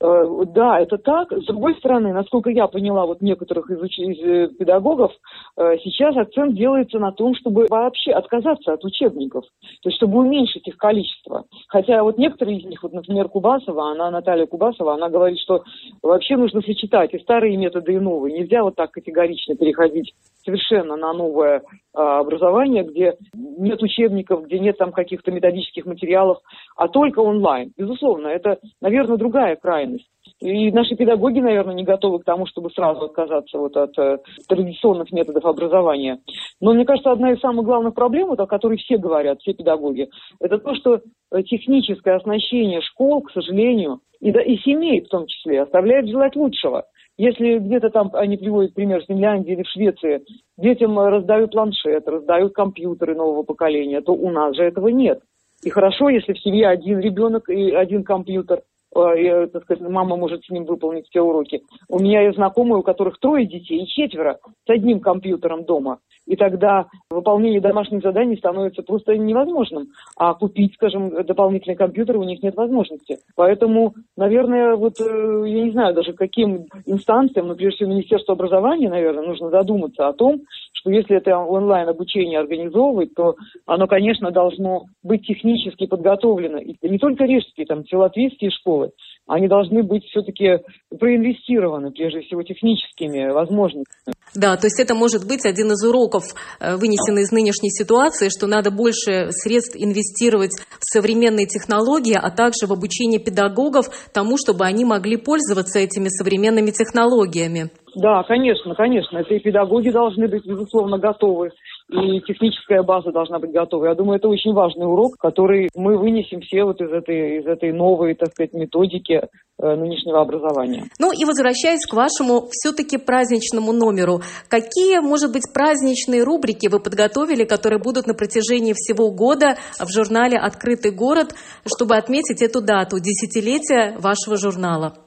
Э, 0.06 0.46
да, 0.54 0.80
это 0.80 0.98
так. 0.98 1.32
С 1.32 1.46
другой 1.46 1.76
стороны, 1.76 2.14
насколько 2.14 2.50
я 2.50 2.68
поняла 2.68 3.06
вот 3.06 3.22
некоторых 3.22 3.72
из, 3.72 3.82
из 3.98 4.20
э, 4.24 4.48
педагогов, 4.50 5.12
э, 5.58 5.78
сейчас 5.84 6.16
акцент 6.16 6.56
делается 6.56 7.00
на 7.00 7.12
том, 7.12 7.34
чтобы 7.36 7.66
вообще 7.70 8.12
отказаться 8.12 8.74
от 8.74 8.84
учебников, 8.84 9.46
то 9.82 9.90
есть 9.90 9.98
чтобы 9.98 10.20
уменьшить 10.20 10.68
их 10.68 10.78
количество. 10.78 11.46
Хотя 11.70 12.04
вот 12.04 12.18
некоторые 12.20 12.60
из 12.60 12.66
них, 12.66 12.84
вот, 12.84 12.94
например, 12.94 13.30
Кубасова, 13.30 13.92
она, 13.92 14.12
Наталья 14.12 14.46
Кубасова, 14.46 14.94
она 14.94 15.10
говорит, 15.10 15.40
что 15.40 15.64
вообще 16.04 16.38
нужно 16.38 16.62
сочетать 16.62 17.14
и 17.14 17.20
старые 17.20 17.58
методы, 17.58 17.94
и 17.94 18.00
новые. 18.00 18.38
Нельзя 18.38 18.64
вот 18.64 18.76
так 18.76 18.92
категорично 18.92 19.56
переходить 19.56 20.14
совершенно 20.44 20.96
на 20.96 21.14
новое 21.14 21.64
а, 21.96 22.20
образование, 22.20 22.84
где 22.84 23.16
нет 23.34 23.82
учебников, 23.82 24.46
где 24.46 24.60
нет 24.60 24.78
там 24.78 24.92
каких-то 24.92 25.32
методических 25.32 25.86
материалов, 25.86 26.40
а 26.76 26.88
только 26.88 27.20
онлайн. 27.20 27.72
Безусловно, 27.78 28.28
это, 28.28 28.60
наверное, 28.82 29.18
другая 29.18 29.56
крайность. 29.56 30.08
И 30.42 30.72
наши 30.72 30.96
педагоги, 30.96 31.40
наверное, 31.40 31.76
не 31.76 31.84
готовы 31.84 32.20
к 32.20 32.26
тому, 32.26 32.46
чтобы 32.46 32.70
сразу 32.72 33.06
отказаться 33.06 33.58
вот 33.58 33.78
от 33.78 33.98
э, 33.98 34.18
традиционных 34.50 35.12
методов 35.12 35.46
образования. 35.46 36.20
Но 36.60 36.74
мне 36.74 36.86
кажется, 36.86 37.12
одна 37.12 37.32
из 37.32 37.40
самых 37.40 37.66
главных 37.66 37.94
проблем, 37.94 38.28
вот, 38.28 38.40
о 38.40 38.48
которой 38.48 38.78
все 38.78 38.98
говорят, 38.98 39.40
все 39.40 39.54
педагоги, 39.54 40.10
это 40.42 40.58
то, 40.58 40.76
что 40.76 41.00
э, 41.32 41.44
техническое 41.44 42.16
оснащение 42.16 42.82
школ, 42.82 43.22
к 43.22 43.32
сожалению, 43.32 44.02
и, 44.20 44.32
да, 44.32 44.42
и 44.42 44.58
семей 44.58 45.02
в 45.02 45.08
том 45.08 45.28
числе, 45.28 45.62
оставляет 45.62 46.10
желать 46.10 46.36
лучшего. 46.36 46.86
Если 47.18 47.60
где-то 47.60 47.90
там, 47.90 48.12
они 48.14 48.38
приводят 48.38 48.74
пример 48.74 49.02
в 49.02 49.06
Финляндии 49.06 49.54
или 49.54 49.64
в 49.64 49.70
Швеции, 49.70 50.24
детям 50.58 51.00
раздают 51.00 51.52
планшет, 51.52 52.08
раздают 52.08 52.54
компьютеры 52.54 53.16
нового 53.16 53.44
поколения, 53.44 54.02
то 54.02 54.14
у 54.14 54.30
нас 54.32 54.56
же 54.56 54.64
этого 54.64 54.90
нет. 54.90 55.22
И 55.64 55.70
хорошо, 55.70 56.10
если 56.10 56.34
в 56.34 56.40
семье 56.40 56.68
один 56.68 57.00
ребенок 57.00 57.50
и 57.50 57.72
один 57.72 58.04
компьютер– 58.04 58.62
Э, 58.96 59.48
так 59.48 59.64
сказать, 59.64 59.84
мама 59.84 60.16
может 60.16 60.46
с 60.46 60.50
ним 60.50 60.64
выполнить 60.64 61.08
все 61.10 61.22
уроки. 61.22 61.62
У 61.90 62.00
меня 62.00 62.22
есть 62.22 62.38
знакомые, 62.38 62.80
у 62.80 62.84
которых 62.84 63.20
трое 63.20 63.46
детей 63.46 63.84
и 63.84 63.88
четверо 63.88 64.40
с 64.66 64.70
одним 64.70 65.02
компьютером 65.02 65.66
дома. 65.66 66.00
И 66.26 66.36
тогда 66.36 66.88
выполнение 67.10 67.62
домашних 67.62 68.02
заданий 68.02 68.38
становится 68.38 68.82
просто 68.82 69.16
невозможным. 69.18 69.88
А 70.18 70.34
купить, 70.34 70.74
скажем, 70.76 71.24
дополнительный 71.24 71.76
компьютер 71.76 72.18
у 72.18 72.24
них 72.24 72.42
нет 72.42 72.56
возможности. 72.56 73.20
Поэтому, 73.36 73.94
наверное, 74.18 74.76
вот 74.76 75.00
э, 75.00 75.44
я 75.48 75.64
не 75.64 75.72
знаю 75.72 75.94
даже 75.94 76.14
каким 76.14 76.66
инстанциям, 76.86 77.48
но 77.48 77.56
прежде 77.56 77.78
всего 77.78 77.92
Министерству 77.92 78.34
образования, 78.34 78.90
наверное, 78.90 79.28
нужно 79.28 79.50
задуматься 79.50 80.08
о 80.08 80.14
том, 80.14 80.42
что 80.74 80.92
если 80.92 81.18
это 81.18 81.38
онлайн-обучение 81.38 82.40
организовывать, 82.40 83.14
то 83.16 83.36
оно, 83.66 83.88
конечно, 83.88 84.32
должно 84.32 84.84
быть 85.04 85.26
технически 85.26 85.88
подготовлено. 85.88 86.60
И 86.60 86.78
не 86.88 87.00
только 87.00 87.26
рижские, 87.26 87.66
там, 87.66 87.84
все 87.84 87.98
латвийские 87.98 88.52
школы, 88.52 88.92
они 89.28 89.48
должны 89.48 89.84
быть 89.84 90.04
все-таки 90.06 90.60
проинвестированы, 91.00 91.92
прежде 91.92 92.22
всего, 92.22 92.44
техническими 92.44 93.32
возможностями. 93.32 94.14
Да, 94.36 94.56
то 94.58 94.68
есть 94.68 94.80
это 94.80 94.94
может 94.94 95.28
быть 95.28 95.46
один 95.46 95.72
из 95.72 95.84
уроков, 95.84 96.24
э, 96.60 96.76
вынесенный 96.76 97.24
из 97.24 97.32
нынешней 97.32 97.72
ситуации, 97.72 98.30
что 98.30 98.48
надо 98.48 98.70
больше 98.70 99.32
средств 99.32 99.76
инвестировать 99.76 100.52
в 100.80 100.86
современные 100.86 101.48
технологии, 101.48 102.16
а 102.16 102.30
также 102.30 102.68
в 102.68 102.74
обучение 102.74 103.20
педагогов 103.20 103.88
тому, 104.14 104.38
чтобы 104.38 104.66
они 104.66 104.86
могли 104.86 105.18
пользоваться 105.18 105.80
этими 105.80 106.10
современными 106.10 106.72
технологиями. 106.72 107.72
Да, 107.96 108.24
конечно, 108.24 108.76
конечно. 108.76 109.18
Это 109.18 109.34
и 109.34 109.40
педагоги 109.40 109.90
должны 109.90 110.28
быть, 110.28 110.46
безусловно, 110.46 110.98
готовы 111.00 111.52
и 111.90 112.20
техническая 112.22 112.82
база 112.82 113.12
должна 113.12 113.38
быть 113.38 113.52
готова. 113.52 113.86
Я 113.86 113.96
думаю, 113.96 114.18
это 114.18 114.28
очень 114.28 114.54
важный 114.54 114.88
урок, 114.88 115.18
который 115.20 115.70
мы 115.76 115.98
вынесем 115.98 116.42
все 116.42 116.64
вот 116.64 116.82
из 116.82 116.92
этой, 116.92 117.40
из 117.40 117.46
этой 117.46 117.72
новой, 117.72 118.16
так 118.16 118.30
сказать, 118.32 118.54
методики 118.54 119.22
э, 119.22 119.76
нынешнего 119.76 120.22
образования. 120.22 120.86
Ну 121.00 121.12
и 121.12 121.26
возвращаясь 121.26 121.86
к 121.86 121.94
вашему 121.94 122.48
все-таки 122.50 122.98
праздничному 122.98 123.72
номеру, 123.72 124.22
какие, 124.50 125.00
может 125.00 125.32
быть, 125.32 125.44
праздничные 125.54 126.24
рубрики 126.24 126.68
вы 126.68 126.80
подготовили, 126.80 127.44
которые 127.44 127.80
будут 127.80 128.08
на 128.08 128.16
протяжении 128.16 128.74
всего 128.74 129.12
года 129.12 129.58
в 129.80 129.92
журнале 129.92 130.38
«Открытый 130.38 130.92
город», 130.92 131.36
чтобы 131.68 131.98
отметить 131.98 132.42
эту 132.42 132.62
дату, 132.62 133.00
десятилетия 133.00 133.96
вашего 134.00 134.38
журнала? 134.38 135.05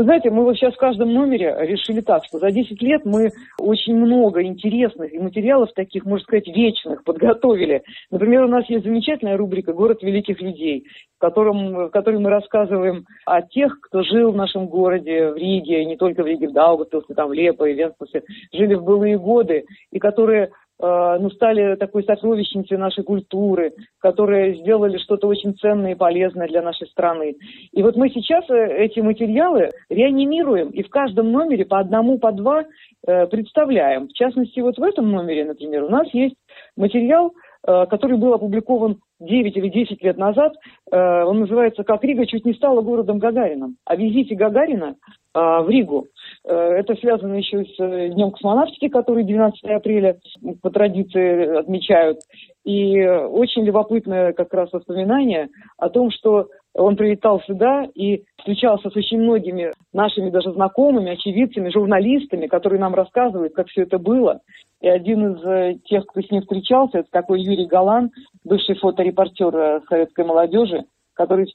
Вы 0.00 0.04
знаете, 0.04 0.30
мы 0.30 0.44
вот 0.44 0.56
сейчас 0.56 0.72
в 0.72 0.78
каждом 0.78 1.12
номере 1.12 1.54
решили 1.60 2.00
так, 2.00 2.24
что 2.24 2.38
за 2.38 2.50
10 2.50 2.80
лет 2.80 3.04
мы 3.04 3.32
очень 3.58 3.94
много 3.94 4.42
интересных 4.42 5.12
и 5.12 5.18
материалов 5.18 5.74
таких, 5.74 6.06
можно 6.06 6.24
сказать, 6.24 6.48
вечных 6.48 7.04
подготовили. 7.04 7.82
Например, 8.10 8.44
у 8.44 8.48
нас 8.48 8.64
есть 8.70 8.86
замечательная 8.86 9.36
рубрика 9.36 9.74
«Город 9.74 10.02
великих 10.02 10.40
людей», 10.40 10.86
в, 11.18 11.20
котором, 11.20 11.88
в 11.88 11.90
которой 11.90 12.18
мы 12.18 12.30
рассказываем 12.30 13.04
о 13.26 13.42
тех, 13.42 13.78
кто 13.78 14.02
жил 14.02 14.32
в 14.32 14.36
нашем 14.36 14.68
городе, 14.68 15.32
в 15.32 15.36
Риге, 15.36 15.84
не 15.84 15.98
только 15.98 16.22
в 16.22 16.26
Риге, 16.26 16.48
в 16.48 16.54
Даугавпилсе, 16.54 17.12
там, 17.12 17.28
в 17.28 17.34
Лепо 17.34 17.64
и 17.64 17.74
Венспасе, 17.74 18.22
жили 18.54 18.76
в 18.76 18.82
былые 18.82 19.18
годы, 19.18 19.66
и 19.92 19.98
которые 19.98 20.48
ну, 20.82 21.30
стали 21.30 21.76
такой 21.76 22.04
сокровищницей 22.04 22.78
нашей 22.78 23.04
культуры, 23.04 23.74
которые 23.98 24.56
сделали 24.56 24.98
что-то 24.98 25.28
очень 25.28 25.54
ценное 25.56 25.92
и 25.92 25.96
полезное 25.96 26.48
для 26.48 26.62
нашей 26.62 26.88
страны. 26.88 27.36
И 27.72 27.82
вот 27.82 27.96
мы 27.96 28.08
сейчас 28.08 28.44
э, 28.48 28.84
эти 28.84 29.00
материалы 29.00 29.70
реанимируем 29.88 30.70
и 30.70 30.82
в 30.82 30.88
каждом 30.88 31.32
номере 31.32 31.64
по 31.66 31.78
одному, 31.78 32.18
по 32.18 32.32
два 32.32 32.64
э, 33.06 33.26
представляем. 33.26 34.08
В 34.08 34.12
частности, 34.12 34.60
вот 34.60 34.78
в 34.78 34.82
этом 34.82 35.10
номере, 35.10 35.44
например, 35.44 35.84
у 35.84 35.88
нас 35.90 36.08
есть 36.12 36.36
материал, 36.76 37.32
который 37.62 38.16
был 38.16 38.32
опубликован 38.32 39.00
9 39.20 39.56
или 39.56 39.68
10 39.68 40.02
лет 40.02 40.16
назад. 40.16 40.54
Он 40.90 41.40
называется 41.40 41.84
«Как 41.84 42.02
Рига 42.02 42.26
чуть 42.26 42.44
не 42.44 42.54
стала 42.54 42.80
городом 42.80 43.18
Гагарином». 43.18 43.76
О 43.84 43.94
визите 43.94 44.34
Гагарина 44.34 44.96
в 45.32 45.66
Ригу. 45.68 46.08
Э, 46.44 46.54
это 46.54 46.94
связано 46.96 47.34
еще 47.34 47.64
с 47.64 47.78
э, 47.78 48.08
Днем 48.08 48.32
космонавтики, 48.32 48.88
который 48.88 49.24
12 49.24 49.62
апреля 49.64 50.16
по 50.62 50.70
традиции 50.70 51.56
отмечают. 51.56 52.18
И 52.64 53.00
очень 53.00 53.64
любопытное 53.64 54.32
как 54.32 54.52
раз 54.52 54.72
воспоминание 54.72 55.48
о 55.78 55.88
том, 55.88 56.10
что 56.10 56.48
он 56.74 56.96
прилетал 56.96 57.40
сюда 57.42 57.84
и 57.94 58.24
встречался 58.38 58.90
с 58.90 58.96
очень 58.96 59.20
многими 59.20 59.72
нашими 59.92 60.30
даже 60.30 60.52
знакомыми, 60.52 61.12
очевидцами, 61.12 61.70
журналистами, 61.70 62.46
которые 62.46 62.80
нам 62.80 62.94
рассказывают, 62.94 63.54
как 63.54 63.68
все 63.68 63.82
это 63.82 63.98
было. 63.98 64.40
И 64.80 64.88
один 64.88 65.34
из 65.34 65.44
э, 65.44 65.78
тех, 65.84 66.06
кто 66.06 66.22
с 66.22 66.30
ним 66.30 66.42
встречался, 66.42 66.98
это 66.98 67.08
такой 67.10 67.42
Юрий 67.42 67.66
Галан, 67.66 68.10
бывший 68.44 68.76
фоторепортер 68.76 69.82
советской 69.88 70.24
молодежи, 70.24 70.84
который 71.14 71.46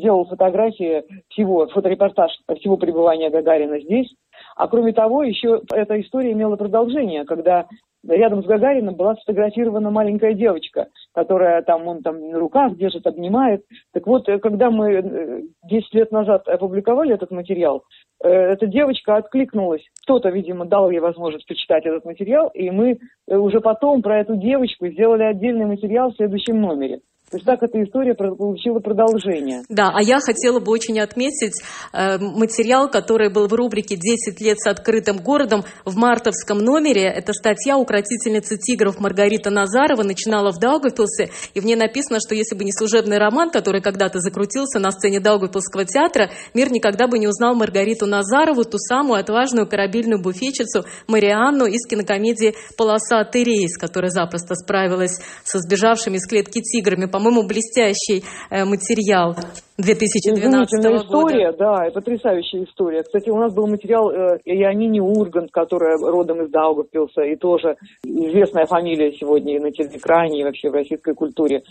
делал 0.00 0.24
фотографии 0.24 1.04
всего, 1.28 1.68
фоторепортаж 1.68 2.32
всего 2.58 2.76
пребывания 2.76 3.30
Гагарина 3.30 3.78
здесь. 3.80 4.12
А 4.56 4.66
кроме 4.66 4.92
того, 4.92 5.22
еще 5.22 5.60
эта 5.72 6.00
история 6.00 6.32
имела 6.32 6.56
продолжение, 6.56 7.24
когда 7.24 7.66
рядом 8.06 8.42
с 8.42 8.46
Гагарином 8.46 8.96
была 8.96 9.14
сфотографирована 9.16 9.90
маленькая 9.90 10.34
девочка, 10.34 10.88
которая 11.14 11.62
там, 11.62 11.86
он 11.86 12.02
там 12.02 12.30
на 12.30 12.38
руках 12.38 12.76
держит, 12.76 13.06
обнимает. 13.06 13.64
Так 13.92 14.06
вот, 14.06 14.26
когда 14.42 14.70
мы 14.70 15.44
10 15.62 15.94
лет 15.94 16.10
назад 16.10 16.48
опубликовали 16.48 17.14
этот 17.14 17.30
материал, 17.30 17.84
э, 18.22 18.28
эта 18.28 18.66
девочка 18.66 19.16
откликнулась. 19.16 19.82
Кто-то, 20.02 20.30
видимо, 20.30 20.64
дал 20.66 20.90
ей 20.90 20.98
возможность 20.98 21.46
почитать 21.46 21.86
этот 21.86 22.04
материал, 22.04 22.48
и 22.48 22.70
мы 22.70 22.98
э, 23.28 23.36
уже 23.36 23.60
потом 23.60 24.02
про 24.02 24.20
эту 24.20 24.36
девочку 24.36 24.88
сделали 24.88 25.22
отдельный 25.22 25.66
материал 25.66 26.10
в 26.10 26.16
следующем 26.16 26.60
номере. 26.60 27.00
То 27.30 27.38
есть 27.38 27.46
так 27.46 27.62
эта 27.62 27.82
история 27.82 28.14
получила 28.14 28.80
продолжение. 28.80 29.62
Да, 29.68 29.90
а 29.92 30.02
я 30.02 30.20
хотела 30.20 30.60
бы 30.60 30.70
очень 30.70 31.00
отметить 31.00 31.54
э, 31.92 32.18
материал, 32.18 32.88
который 32.88 33.32
был 33.32 33.48
в 33.48 33.54
рубрике 33.54 33.96
«10 33.96 34.36
лет 34.40 34.60
с 34.60 34.66
открытым 34.66 35.16
городом» 35.16 35.64
в 35.84 35.96
мартовском 35.96 36.58
номере. 36.58 37.04
Это 37.04 37.32
статья 37.32 37.78
укротительницы 37.78 38.58
тигров 38.58 39.00
Маргарита 39.00 39.50
Назарова 39.50 40.02
начинала 40.02 40.52
в 40.52 40.60
Даугавпилсе, 40.60 41.30
и 41.54 41.60
в 41.60 41.64
ней 41.64 41.76
написано, 41.76 42.18
что 42.24 42.34
если 42.34 42.56
бы 42.56 42.62
не 42.62 42.72
служебный 42.72 43.18
роман, 43.18 43.50
который 43.50 43.80
когда-то 43.80 44.20
закрутился 44.20 44.78
на 44.78 44.90
сцене 44.90 45.18
Даугавпилского 45.18 45.86
театра, 45.86 46.30
мир 46.52 46.70
никогда 46.70 47.08
бы 47.08 47.18
не 47.18 47.26
узнал 47.26 47.54
Маргариту 47.54 48.06
Назарову, 48.06 48.64
ту 48.64 48.76
самую 48.78 49.18
отважную 49.18 49.66
корабельную 49.66 50.20
буфетчицу 50.20 50.84
Марианну 51.08 51.64
из 51.64 51.86
кинокомедии 51.88 52.54
«Полосатый 52.76 53.44
рейс», 53.44 53.78
которая 53.78 54.10
запросто 54.10 54.54
справилась 54.54 55.18
со 55.42 55.58
сбежавшими 55.58 56.18
из 56.18 56.26
клетки 56.26 56.60
тиграми. 56.60 57.06
По-моему, 57.14 57.46
блестящий 57.46 58.24
э, 58.50 58.64
материал 58.64 59.36
2012 59.78 60.82
года. 60.82 60.96
история, 60.96 61.52
да, 61.52 61.88
потрясающая 61.94 62.64
история. 62.64 63.04
Кстати, 63.04 63.30
у 63.30 63.38
нас 63.38 63.54
был 63.54 63.68
материал 63.68 64.10
э, 64.10 64.40
Ионини 64.44 64.98
Ургант, 64.98 65.52
которая 65.52 65.96
родом 65.96 66.42
из 66.42 66.50
Даугавпилса, 66.50 67.22
и 67.22 67.36
тоже 67.36 67.76
известная 68.02 68.66
фамилия 68.66 69.12
сегодня 69.12 69.56
и 69.56 69.60
на 69.60 69.70
телеэкране, 69.70 70.40
и 70.40 70.44
вообще 70.44 70.70
в 70.70 70.74
российской 70.74 71.14
культуре. 71.14 71.62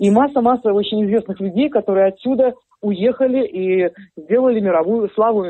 И 0.00 0.10
масса-масса 0.10 0.72
очень 0.72 1.04
известных 1.04 1.38
людей, 1.38 1.68
которые 1.68 2.08
отсюда 2.08 2.54
уехали 2.80 3.46
и 3.46 3.90
сделали 4.16 4.60
мировую 4.60 5.10
славу, 5.10 5.44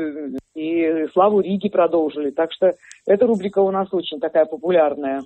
и 0.55 1.07
славу 1.13 1.41
Риги 1.41 1.69
продолжили. 1.69 2.31
Так 2.31 2.51
что 2.53 2.73
эта 3.07 3.25
рубрика 3.25 3.59
у 3.59 3.71
нас 3.71 3.87
очень 3.91 4.19
такая 4.19 4.45
популярная. 4.45 5.21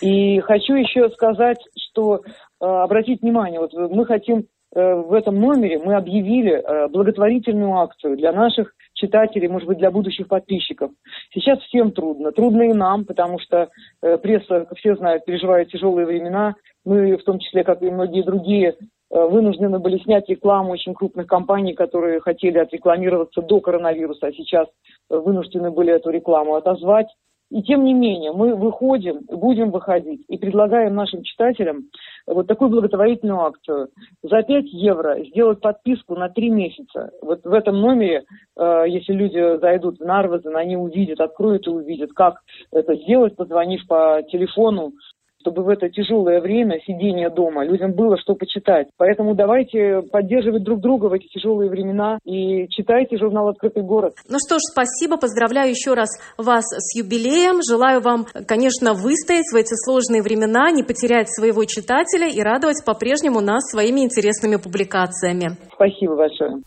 И 0.00 0.40
хочу 0.40 0.74
еще 0.74 1.10
сказать, 1.10 1.58
что 1.90 2.20
обратить 2.60 3.22
внимание, 3.22 3.60
вот 3.60 3.72
мы 3.72 4.04
хотим 4.06 4.46
э, 4.74 4.94
в 4.94 5.12
этом 5.12 5.40
номере 5.40 5.78
мы 5.78 5.94
объявили 5.94 6.52
э, 6.52 6.88
благотворительную 6.88 7.72
акцию 7.74 8.16
для 8.16 8.32
наших 8.32 8.74
читателей, 8.94 9.48
может 9.48 9.68
быть, 9.68 9.78
для 9.78 9.90
будущих 9.90 10.28
подписчиков. 10.28 10.90
Сейчас 11.32 11.60
всем 11.60 11.92
трудно. 11.92 12.32
Трудно 12.32 12.62
и 12.62 12.72
нам, 12.72 13.04
потому 13.04 13.38
что 13.38 13.68
пресса, 14.00 14.66
как 14.68 14.76
все 14.76 14.96
знают, 14.96 15.24
переживает 15.24 15.70
тяжелые 15.70 16.04
времена. 16.04 16.56
Мы, 16.84 17.16
в 17.16 17.22
том 17.22 17.38
числе, 17.38 17.62
как 17.62 17.80
и 17.82 17.90
многие 17.90 18.24
другие, 18.24 18.74
Э, 19.10 19.26
вынуждены 19.26 19.78
были 19.78 19.98
снять 19.98 20.28
рекламу 20.28 20.72
очень 20.72 20.94
крупных 20.94 21.26
компаний, 21.26 21.74
которые 21.74 22.20
хотели 22.20 22.58
отрекламироваться 22.58 23.40
до 23.40 23.60
коронавируса, 23.60 24.26
а 24.26 24.32
сейчас 24.32 24.68
э, 24.68 25.16
вынуждены 25.16 25.70
были 25.70 25.92
эту 25.92 26.10
рекламу 26.10 26.54
отозвать. 26.54 27.08
И 27.50 27.62
тем 27.62 27.84
не 27.84 27.94
менее, 27.94 28.32
мы 28.32 28.54
выходим, 28.54 29.20
будем 29.26 29.70
выходить 29.70 30.22
и 30.28 30.36
предлагаем 30.36 30.94
нашим 30.94 31.22
читателям 31.22 31.84
вот 32.26 32.46
такую 32.46 32.70
благотворительную 32.70 33.40
акцию. 33.40 33.88
За 34.22 34.42
5 34.42 34.66
евро 34.66 35.24
сделать 35.24 35.60
подписку 35.60 36.14
на 36.14 36.28
3 36.28 36.50
месяца. 36.50 37.10
Вот 37.22 37.44
в 37.44 37.52
этом 37.52 37.80
номере, 37.80 38.24
э, 38.56 38.84
если 38.88 39.14
люди 39.14 39.58
зайдут 39.60 39.98
в 39.98 40.04
Нарвазен, 40.04 40.54
они 40.56 40.76
увидят, 40.76 41.20
откроют 41.20 41.66
и 41.66 41.70
увидят, 41.70 42.12
как 42.12 42.40
это 42.70 42.94
сделать, 42.96 43.34
позвонив 43.34 43.86
по 43.86 44.22
телефону 44.30 44.92
чтобы 45.40 45.62
в 45.62 45.68
это 45.68 45.88
тяжелое 45.88 46.40
время 46.40 46.80
сидения 46.86 47.30
дома 47.30 47.64
людям 47.64 47.92
было 47.92 48.16
что 48.18 48.34
почитать. 48.34 48.88
Поэтому 48.96 49.34
давайте 49.34 50.02
поддерживать 50.02 50.64
друг 50.64 50.80
друга 50.80 51.06
в 51.06 51.12
эти 51.12 51.26
тяжелые 51.28 51.70
времена 51.70 52.18
и 52.24 52.68
читайте 52.68 53.16
журнал 53.18 53.48
«Открытый 53.48 53.82
город». 53.82 54.14
Ну 54.28 54.38
что 54.38 54.56
ж, 54.56 54.62
спасибо, 54.72 55.16
поздравляю 55.16 55.70
еще 55.70 55.94
раз 55.94 56.08
вас 56.36 56.64
с 56.64 56.96
юбилеем. 56.98 57.60
Желаю 57.68 58.00
вам, 58.00 58.26
конечно, 58.46 58.94
выстоять 58.94 59.46
в 59.52 59.56
эти 59.56 59.74
сложные 59.84 60.22
времена, 60.22 60.70
не 60.70 60.82
потерять 60.82 61.28
своего 61.28 61.64
читателя 61.64 62.28
и 62.28 62.40
радовать 62.40 62.84
по-прежнему 62.84 63.40
нас 63.40 63.70
своими 63.70 64.00
интересными 64.00 64.56
публикациями. 64.56 65.56
Спасибо 65.74 66.16
большое. 66.16 66.62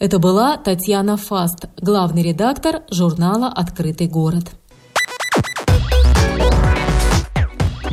Это 0.00 0.18
была 0.18 0.56
Татьяна 0.56 1.16
Фаст, 1.16 1.66
главный 1.80 2.22
редактор 2.22 2.82
журнала 2.90 3.48
«Открытый 3.54 4.08
город». 4.08 4.50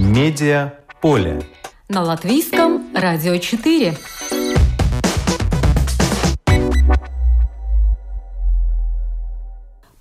Медиа 0.04 0.74
поле. 1.00 1.44
На 1.88 2.02
латвийском 2.02 2.92
радио 2.96 3.38
4. 3.38 3.96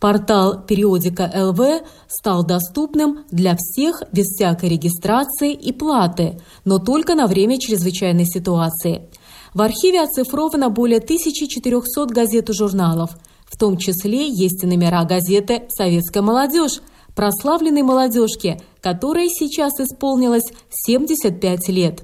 Портал 0.01 0.63
периодика 0.63 1.31
ЛВ 1.35 1.83
стал 2.09 2.47
доступным 2.47 3.27
для 3.31 3.55
всех 3.59 4.03
без 4.11 4.29
всякой 4.29 4.71
регистрации 4.71 5.53
и 5.53 5.71
платы, 5.71 6.41
но 6.65 6.79
только 6.79 7.15
на 7.15 7.27
время 7.27 7.61
чрезвычайной 7.61 8.25
ситуации. 8.25 9.11
В 9.53 9.61
архиве 9.61 10.01
оцифровано 10.03 10.71
более 10.71 11.01
1400 11.01 12.07
газет 12.07 12.49
и 12.49 12.55
журналов. 12.55 13.11
В 13.45 13.59
том 13.59 13.77
числе 13.77 14.31
есть 14.31 14.65
и 14.65 14.67
номера 14.67 15.05
газеты 15.05 15.65
«Советская 15.69 16.23
молодежь», 16.23 16.81
прославленной 17.15 17.83
молодежки, 17.83 18.59
которой 18.81 19.29
сейчас 19.29 19.79
исполнилось 19.81 20.53
75 20.71 21.69
лет. 21.69 22.03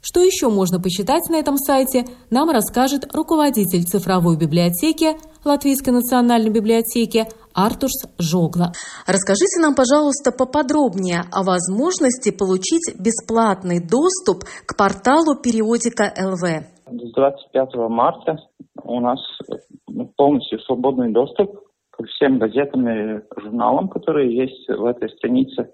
Что 0.00 0.20
еще 0.20 0.48
можно 0.48 0.80
почитать 0.80 1.28
на 1.28 1.36
этом 1.36 1.56
сайте, 1.56 2.04
нам 2.30 2.50
расскажет 2.50 3.12
руководитель 3.14 3.84
цифровой 3.84 4.36
библиотеки 4.36 5.16
Латвийской 5.44 5.90
национальной 5.90 6.50
библиотеки 6.50 7.26
Артурс 7.52 8.06
Жогла. 8.18 8.72
Расскажите 9.06 9.60
нам, 9.60 9.74
пожалуйста, 9.74 10.30
поподробнее 10.30 11.22
о 11.32 11.42
возможности 11.42 12.30
получить 12.30 12.94
бесплатный 12.98 13.80
доступ 13.80 14.44
к 14.66 14.76
порталу 14.76 15.34
периодика 15.34 16.12
ЛВ. 16.16 16.64
С 16.86 17.12
25 17.14 17.74
марта 17.88 18.36
у 18.84 19.00
нас 19.00 19.18
полностью 20.16 20.60
свободный 20.60 21.12
доступ 21.12 21.67
всем 22.06 22.38
газетам 22.38 22.88
и 22.88 23.20
журналам, 23.40 23.88
которые 23.88 24.34
есть 24.36 24.68
в 24.68 24.84
этой 24.84 25.10
странице. 25.10 25.72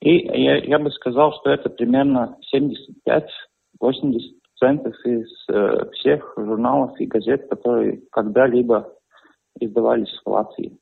И 0.00 0.16
я, 0.16 0.58
я 0.58 0.78
бы 0.78 0.90
сказал, 0.90 1.32
что 1.40 1.50
это 1.50 1.68
примерно 1.68 2.36
75-80% 2.54 3.20
из 5.04 5.28
э, 5.48 5.90
всех 5.92 6.34
журналов 6.36 6.98
и 6.98 7.06
газет, 7.06 7.48
которые 7.50 8.02
когда-либо 8.10 8.92
издавались 9.58 10.18
в 10.24 10.30
Латвии. 10.30 10.78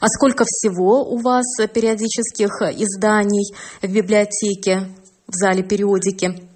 А 0.00 0.06
сколько 0.06 0.44
всего 0.44 1.02
у 1.02 1.18
вас 1.18 1.44
периодических 1.74 2.50
изданий 2.78 3.54
в 3.82 3.92
библиотеке, 3.92 4.88
в 5.26 5.32
зале 5.32 5.62
периодики? 5.62 6.51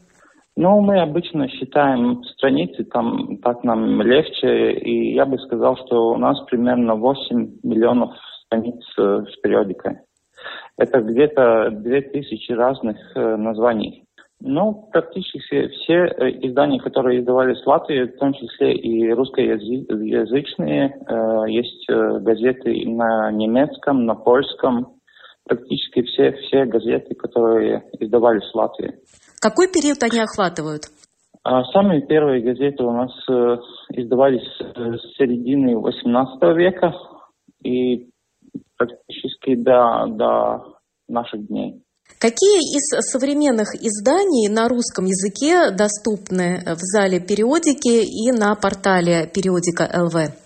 Ну, 0.58 0.80
мы 0.80 1.02
обычно 1.02 1.48
считаем 1.48 2.24
страницы, 2.24 2.84
там 2.84 3.36
так 3.42 3.62
нам 3.62 4.00
легче, 4.00 4.72
и 4.72 5.12
я 5.12 5.26
бы 5.26 5.38
сказал, 5.38 5.76
что 5.76 6.12
у 6.12 6.16
нас 6.16 6.40
примерно 6.48 6.94
8 6.94 7.58
миллионов 7.62 8.14
страниц 8.46 8.82
э, 8.98 9.24
с 9.30 9.36
периодикой. 9.42 9.98
Это 10.78 11.02
где-то 11.02 11.70
2000 11.72 12.52
разных 12.52 12.96
э, 13.14 13.36
названий. 13.36 14.04
Ну, 14.40 14.88
практически 14.90 15.68
все 15.68 16.06
э, 16.06 16.30
издания, 16.46 16.80
которые 16.80 17.20
издавались 17.20 17.62
в 17.62 17.66
Латвии, 17.66 18.04
в 18.04 18.16
том 18.16 18.32
числе 18.32 18.74
и 18.76 19.12
русскоязычные, 19.12 20.96
есть 21.48 21.86
газеты 21.88 22.88
на 22.88 23.30
немецком, 23.30 24.06
на 24.06 24.14
польском, 24.14 24.95
практически 25.46 26.02
все, 26.02 26.32
все 26.32 26.64
газеты, 26.64 27.14
которые 27.14 27.88
издавались 28.00 28.50
в 28.52 28.54
Латвии. 28.54 28.94
Какой 29.40 29.68
период 29.68 30.02
они 30.02 30.20
охватывают? 30.20 30.84
А 31.44 31.62
самые 31.72 32.04
первые 32.04 32.42
газеты 32.42 32.82
у 32.82 32.90
нас 32.90 33.12
э, 33.30 33.56
издавались 33.90 34.48
э, 34.60 34.96
с 34.98 35.16
середины 35.16 35.78
18 35.78 36.42
века 36.56 36.92
и 37.62 38.08
практически 38.76 39.54
до, 39.54 40.06
до 40.08 40.78
наших 41.08 41.46
дней. 41.46 41.82
Какие 42.18 42.58
из 42.76 42.88
современных 43.12 43.74
изданий 43.74 44.48
на 44.48 44.68
русском 44.68 45.04
языке 45.04 45.70
доступны 45.70 46.62
в 46.64 46.78
зале 46.78 47.20
периодики 47.20 48.02
и 48.02 48.32
на 48.32 48.54
портале 48.54 49.30
периодика 49.32 49.88
ЛВ? 49.94 50.45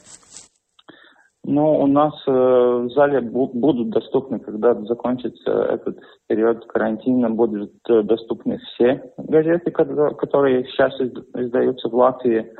Ну, 1.53 1.81
у 1.81 1.89
нас 1.89 2.15
э, 2.29 2.31
в 2.31 2.91
зале 2.91 3.21
будут 3.23 3.91
доступны, 3.91 4.39
когда 4.39 4.73
закончится 4.83 5.51
этот 5.51 5.99
период 6.29 6.65
карантина, 6.67 7.29
будут 7.29 7.73
э, 7.89 8.03
доступны 8.05 8.59
все 8.59 9.13
газеты, 9.19 9.73
которые 9.73 10.65
сейчас 10.67 10.93
издаются 11.01 11.89
в 11.89 11.95
Латвии, 11.97 12.55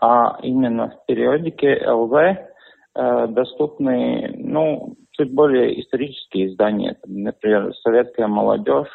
а 0.00 0.36
именно 0.42 0.88
в 0.88 1.06
периодике 1.06 1.80
ЛВ 1.88 2.12
э, 2.12 3.26
доступны, 3.28 4.34
ну, 4.36 4.96
чуть 5.12 5.32
более 5.32 5.80
исторические 5.80 6.48
издания, 6.48 6.98
например, 7.06 7.72
«Советская 7.84 8.26
молодежь» 8.26 8.88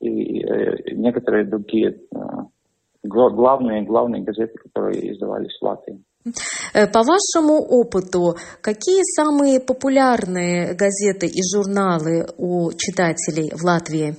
и 0.00 0.94
некоторые 0.96 1.44
другие 1.44 2.00
главные, 3.04 3.82
главные 3.82 4.22
газеты, 4.22 4.58
которые 4.58 5.12
издавались 5.12 5.56
в 5.56 5.64
Латвии. 5.64 6.02
Э, 6.74 6.86
по 6.86 7.00
вашему 7.00 7.64
опыту, 7.64 8.36
какие 8.62 9.02
самые 9.16 9.58
популярные 9.58 10.74
газеты 10.76 11.26
и 11.26 11.40
журналы 11.40 12.26
у 12.36 12.70
читателей 12.76 13.50
в 13.56 13.64
Латвии? 13.64 14.16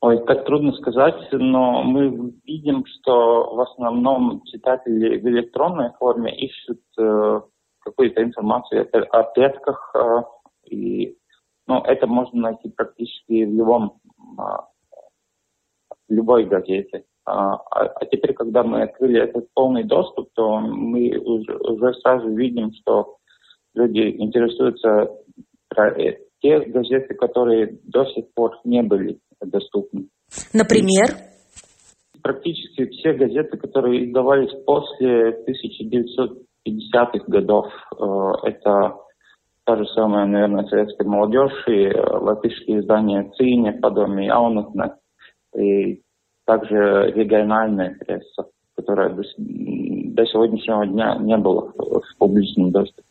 Ой, 0.00 0.24
так 0.26 0.46
трудно 0.46 0.72
сказать, 0.72 1.20
но 1.32 1.82
мы 1.82 2.32
видим, 2.44 2.84
что 2.86 3.54
в 3.54 3.60
основном 3.60 4.42
читатели 4.44 5.18
в 5.18 5.26
электронной 5.26 5.90
форме 5.98 6.34
ищут 6.34 6.80
э, 6.98 7.40
какую-то 7.80 8.22
информацию 8.22 8.88
о 9.10 9.22
предках, 9.24 9.94
э, 9.94 10.22
и 10.70 11.18
ну, 11.66 11.82
это 11.82 12.06
можно 12.06 12.40
найти 12.40 12.70
практически 12.70 13.44
в 13.44 13.52
любом, 13.52 14.00
э, 14.38 14.42
любой 16.08 16.44
газете. 16.46 17.04
А, 17.28 17.54
а, 17.70 17.84
а 17.94 18.06
теперь, 18.06 18.32
когда 18.32 18.62
мы 18.62 18.82
открыли 18.82 19.22
этот 19.22 19.52
полный 19.52 19.84
доступ, 19.84 20.30
то 20.34 20.60
мы 20.60 21.14
уже 21.18 21.92
сразу 22.00 22.30
видим, 22.30 22.72
что 22.72 23.16
люди 23.74 24.16
интересуются 24.18 25.10
про 25.68 25.90
э, 25.90 26.18
те 26.40 26.60
газеты, 26.60 27.14
которые 27.14 27.78
до 27.84 28.06
сих 28.06 28.32
пор 28.32 28.58
не 28.64 28.82
были 28.82 29.18
доступны. 29.42 30.08
Например? 30.54 31.08
Практически 32.22 32.86
все 32.86 33.12
газеты, 33.12 33.58
которые 33.58 34.08
издавались 34.08 34.52
после 34.64 35.44
1950-х 35.46 37.24
годов, 37.26 37.66
э, 37.92 38.48
это 38.48 38.96
та 39.64 39.76
же 39.76 39.86
самая, 39.88 40.24
наверное, 40.24 40.64
советская 40.64 41.06
молодежь 41.06 41.64
и 41.66 41.88
э, 41.88 42.00
латышские 42.00 42.80
издания 42.80 43.30
«Цине», 43.36 43.72
«Подоме 43.72 44.26
Яунутне», 44.26 44.94
и 45.54 46.02
также 46.48 47.12
региональная 47.14 47.94
пресса, 47.94 48.48
которая 48.74 49.10
до, 49.10 49.22
до 49.36 50.24
сегодняшнего 50.24 50.86
дня 50.86 51.18
не 51.20 51.36
была 51.36 51.72
в 51.76 52.16
публичном 52.16 52.72
доступе. 52.72 53.02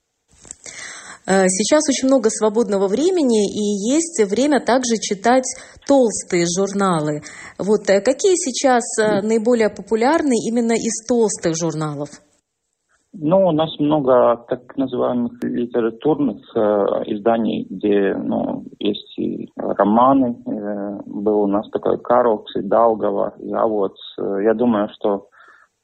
Э, 1.27 1.47
сейчас 1.47 1.83
очень 1.87 2.07
много 2.07 2.31
свободного 2.31 2.87
времени 2.87 3.45
и 3.45 3.93
есть 3.93 4.19
время 4.27 4.59
также 4.59 4.95
читать 4.99 5.45
толстые 5.85 6.47
журналы. 6.47 7.21
Вот 7.59 7.87
э, 7.89 8.01
какие 8.01 8.33
сейчас 8.35 8.83
э, 8.97 9.21
наиболее 9.21 9.69
популярны 9.69 10.33
именно 10.49 10.73
из 10.73 11.05
толстых 11.07 11.55
журналов? 11.55 12.09
Ну, 13.13 13.47
у 13.47 13.51
нас 13.51 13.69
много 13.79 14.45
так 14.49 14.75
называемых 14.77 15.31
литературных 15.43 16.37
э, 16.55 16.59
изданий, 17.07 17.65
где 17.69 18.13
ну, 18.15 18.65
есть 18.79 19.17
и 19.17 19.49
романы. 19.55 20.35
Э, 20.45 20.99
был 21.05 21.41
у 21.41 21.47
нас 21.47 21.69
такой 21.71 21.99
Карлкс 21.99 22.55
и 22.57 22.61
Даугава, 22.61 23.35
и 23.39 23.51
Авоц. 23.53 23.97
Я 24.17 24.53
думаю, 24.53 24.89
что 24.93 25.29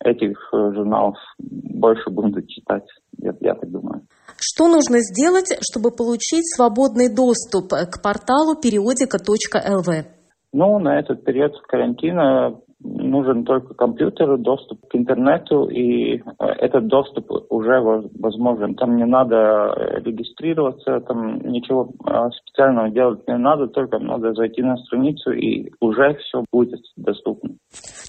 этих 0.03 0.37
журналов 0.51 1.15
больше 1.39 2.09
будут 2.09 2.47
читать, 2.49 2.85
я, 3.17 3.33
я 3.39 3.55
так 3.55 3.71
думаю. 3.71 4.01
Что 4.37 4.67
нужно 4.67 4.99
сделать, 4.99 5.57
чтобы 5.61 5.91
получить 5.91 6.45
свободный 6.55 7.13
доступ 7.13 7.69
к 7.69 8.03
порталу 8.03 8.59
периодика.лв? 8.61 10.05
Ну, 10.51 10.79
на 10.79 10.99
этот 10.99 11.23
период 11.23 11.53
карантина 11.67 12.59
нужен 12.83 13.45
только 13.45 13.73
компьютер, 13.73 14.37
доступ 14.37 14.87
к 14.87 14.95
интернету, 14.95 15.65
и 15.69 16.17
э, 16.17 16.21
этот 16.59 16.87
доступ 16.87 17.31
уже 17.49 17.79
возможен. 17.81 18.75
Там 18.75 18.95
не 18.97 19.05
надо 19.05 19.73
регистрироваться, 20.03 20.99
там 21.01 21.39
ничего 21.39 21.89
э, 22.05 22.29
специального 22.41 22.89
делать 22.89 23.27
не 23.27 23.37
надо, 23.37 23.67
только 23.67 23.99
надо 23.99 24.33
зайти 24.33 24.61
на 24.61 24.77
страницу, 24.77 25.31
и 25.31 25.71
уже 25.79 26.15
все 26.15 26.43
будет 26.51 26.81
доступно. 26.97 27.55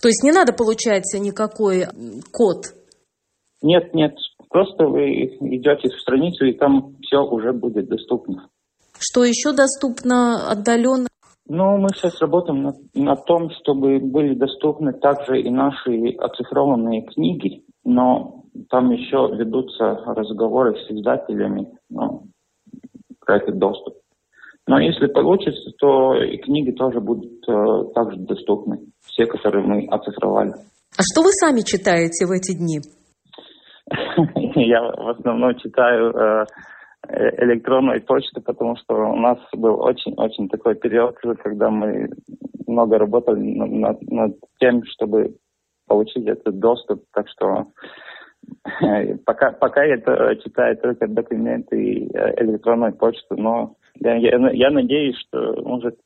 То 0.02 0.08
есть 0.08 0.22
не 0.22 0.32
надо, 0.32 0.52
получается, 0.52 1.18
никакой 1.18 1.84
код? 2.32 2.66
Нет, 3.62 3.94
нет, 3.94 4.14
Просто 4.54 4.87
вы 4.87 5.24
идете 5.40 5.88
в 5.88 6.00
страницу, 6.00 6.44
и 6.44 6.52
там 6.52 6.94
все 7.02 7.18
уже 7.24 7.52
будет 7.52 7.88
доступно. 7.88 8.48
Что 8.96 9.24
еще 9.24 9.52
доступно 9.52 10.48
отдаленно? 10.48 11.08
Ну, 11.46 11.76
мы 11.76 11.88
сейчас 11.90 12.20
работаем 12.20 12.62
на, 12.62 12.72
на 12.94 13.16
том, 13.16 13.50
чтобы 13.50 13.98
были 13.98 14.35
доступны 14.35 14.92
также 14.94 15.40
и 15.40 15.50
наши 15.50 16.14
оцифрованные 16.18 17.02
книги, 17.02 17.64
но 17.85 18.44
там 18.70 18.90
еще 18.90 19.28
ведутся 19.37 19.85
разговоры 20.07 20.74
с 20.76 20.90
издателями 20.90 21.68
ну, 21.90 22.28
про 23.20 23.37
этот 23.37 23.59
доступ. 23.59 23.94
Но 24.66 24.78
если 24.80 25.07
получится, 25.07 25.72
то 25.78 26.14
и 26.14 26.38
книги 26.38 26.70
тоже 26.70 27.00
будут 27.00 27.46
э, 27.46 27.92
также 27.94 28.16
доступны, 28.20 28.78
все, 29.04 29.26
которые 29.26 29.66
мы 29.66 29.87
оцифровали. 29.88 30.52
А 30.96 31.02
что 31.02 31.22
вы 31.22 31.30
сами 31.33 31.61
читаете 31.61 32.24
в 32.24 32.30
эти 32.30 32.57
дни? 32.57 32.78
Я 34.54 34.80
в 34.80 35.09
основном 35.11 35.54
читаю 35.59 36.46
э, 37.08 37.12
э, 37.12 37.44
электронную 37.44 38.02
почту, 38.02 38.40
потому 38.42 38.76
что 38.76 38.94
у 38.94 39.16
нас 39.16 39.38
был 39.52 39.80
очень-очень 39.80 40.48
такой 40.48 40.74
период, 40.74 41.16
когда 41.18 41.70
мы 41.70 42.10
много 42.66 42.98
работали 42.98 43.40
над, 43.40 44.02
над 44.10 44.36
тем, 44.58 44.82
чтобы 44.84 45.36
получить 45.86 46.26
этот 46.26 46.58
доступ. 46.58 47.04
Так 47.12 47.28
что 47.28 47.66
пока, 49.24 49.52
пока 49.52 49.84
я 49.84 49.96
читаю 50.36 50.76
только 50.76 51.06
документы 51.06 51.82
и 51.82 52.16
э, 52.16 52.42
электронную 52.42 52.94
почту, 52.94 53.36
но 53.36 53.76
я, 54.00 54.16
я, 54.16 54.50
я 54.50 54.70
надеюсь, 54.70 55.16
что 55.18 55.62
может 55.62 55.98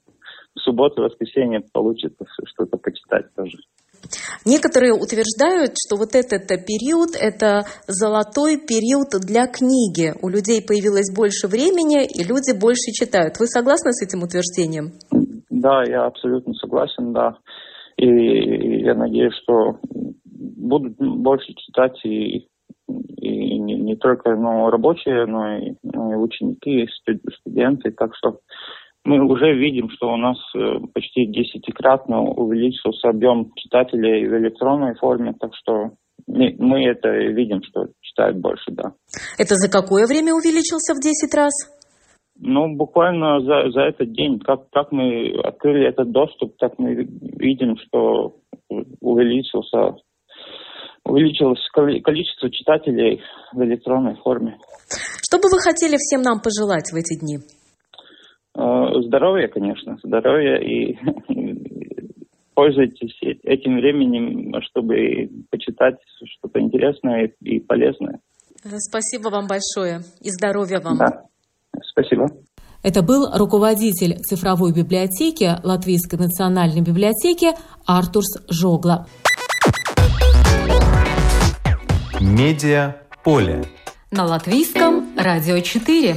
в 0.55 0.61
субботу, 0.61 1.03
воскресенье 1.03 1.61
получится 1.73 2.25
что-то 2.45 2.77
почитать 2.77 3.33
тоже. 3.35 3.59
Некоторые 4.45 4.93
утверждают, 4.93 5.73
что 5.77 5.97
вот 5.97 6.15
этот 6.15 6.47
период– 6.47 7.11
это 7.21 7.65
золотой 7.87 8.57
период 8.57 9.09
для 9.27 9.47
книги. 9.47 10.15
У 10.23 10.29
людей 10.29 10.63
появилось 10.63 11.15
больше 11.15 11.49
времени, 11.49 12.05
и 12.05 12.25
люди 12.25 12.59
больше 12.59 12.93
читают. 12.93 13.39
Вы 13.39 13.47
согласны 13.47 13.93
с 13.93 14.03
этим 14.03 14.23
утверждением? 14.23 14.93
Да, 15.51 15.83
я 15.87 16.07
абсолютно 16.07 16.55
согласен, 16.55 17.13
да. 17.13 17.37
И 17.97 18.85
я 18.85 18.95
надеюсь, 18.95 19.35
что 19.43 19.79
будут 20.25 20.97
больше 20.99 21.53
читать 21.55 21.99
и, 22.05 22.47
и 22.87 23.59
не, 23.59 23.75
не 23.75 23.97
только 23.97 24.37
ну, 24.37 24.71
рабочие, 24.71 25.27
но 25.27 25.59
и, 25.59 25.75
но 25.83 26.13
и 26.13 26.17
ученики, 26.17 26.85
и 26.85 26.89
студенты. 27.41 27.91
Так 27.91 28.15
что 28.15 28.39
мы 29.09 29.25
уже 29.25 29.55
видим, 29.55 29.89
что 29.91 30.13
у 30.13 30.17
нас 30.17 30.37
э, 30.55 30.59
почти 30.93 31.27
десятикратно 31.27 32.21
увеличился 32.21 33.09
объем 33.09 33.51
читателей 33.57 34.29
в 34.29 34.37
электронной 34.37 34.95
форме, 34.97 35.33
так 35.41 35.53
что 35.55 35.93
мы 36.27 36.85
это 36.85 37.09
видим, 37.09 37.63
что 37.63 37.87
читают 38.03 38.37
больше, 38.37 38.71
да. 38.71 38.93
Это 39.39 39.55
за 39.55 39.71
какое 39.71 40.07
время 40.07 40.35
увеличился 40.35 40.93
в 40.93 41.01
10 41.01 41.35
раз? 41.35 41.55
Ну, 42.39 42.77
буквально 42.77 43.41
за, 43.41 43.71
за 43.71 43.81
этот 43.89 44.13
день, 44.13 44.39
как, 44.41 44.69
как 44.71 44.93
мы 44.93 45.33
открыли 45.43 45.89
этот 45.89 46.11
доступ, 46.11 46.57
так 46.59 46.79
мы 46.79 46.95
видим, 46.95 47.77
что 47.79 48.37
увеличился, 49.01 49.97
увеличилось 51.05 51.67
количество 51.73 52.51
читателей 52.51 53.23
в 53.55 53.63
электронной 53.63 54.17
форме. 54.17 54.59
Что 55.23 55.39
бы 55.39 55.49
вы 55.51 55.59
хотели 55.61 55.97
всем 55.97 56.21
нам 56.21 56.41
пожелать 56.41 56.93
в 56.93 56.97
эти 56.97 57.19
дни? 57.19 57.39
Э, 58.59 59.03
здоровья, 59.07 59.47
конечно, 59.47 59.97
здоровья 60.03 60.57
и 60.57 60.97
пользуйтесь 62.55 63.17
этим 63.45 63.77
временем, 63.77 64.53
чтобы 64.63 65.31
почитать 65.51 65.97
что-то 66.25 66.61
интересное 66.61 67.33
и 67.41 67.61
полезное. 67.61 68.19
Спасибо 68.61 69.29
вам 69.29 69.47
большое 69.47 70.01
и 70.21 70.31
здоровья 70.31 70.81
вам. 70.81 70.99
Да, 70.99 71.23
спасибо. 71.85 72.27
Это 72.83 73.03
был 73.03 73.29
руководитель 73.33 74.17
цифровой 74.19 74.73
библиотеки 74.75 75.51
Латвийской 75.63 76.17
национальной 76.17 76.83
библиотеки 76.83 77.49
Артурс 77.87 78.45
Жогла. 78.51 79.07
Медиа 82.21 82.97
поле. 83.23 83.63
На 84.11 84.25
латвийском 84.25 85.17
радио 85.17 85.61
4. 85.61 86.17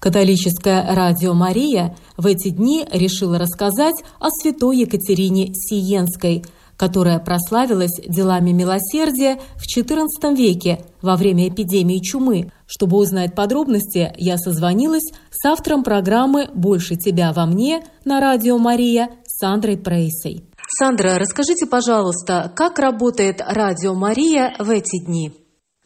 Католическое 0.00 0.94
радио 0.94 1.34
«Мария» 1.34 1.96
в 2.16 2.26
эти 2.26 2.50
дни 2.50 2.86
решила 2.92 3.36
рассказать 3.36 3.96
о 4.20 4.28
святой 4.30 4.78
Екатерине 4.78 5.52
Сиенской, 5.54 6.44
которая 6.76 7.18
прославилась 7.18 8.00
делами 8.06 8.52
милосердия 8.52 9.40
в 9.56 9.66
XIV 9.66 10.36
веке 10.36 10.84
во 11.02 11.16
время 11.16 11.48
эпидемии 11.48 11.98
чумы. 11.98 12.52
Чтобы 12.68 12.96
узнать 12.98 13.34
подробности, 13.34 14.12
я 14.16 14.36
созвонилась 14.36 15.12
с 15.30 15.44
автором 15.44 15.82
программы 15.82 16.48
«Больше 16.54 16.94
тебя 16.94 17.32
во 17.32 17.46
мне» 17.46 17.82
на 18.04 18.20
радио 18.20 18.56
«Мария» 18.58 19.08
Сандрой 19.24 19.76
Прейсой. 19.76 20.44
Сандра, 20.78 21.18
расскажите, 21.18 21.66
пожалуйста, 21.66 22.52
как 22.54 22.78
работает 22.78 23.40
радио 23.40 23.94
«Мария» 23.94 24.54
в 24.60 24.70
эти 24.70 25.04
дни? 25.04 25.32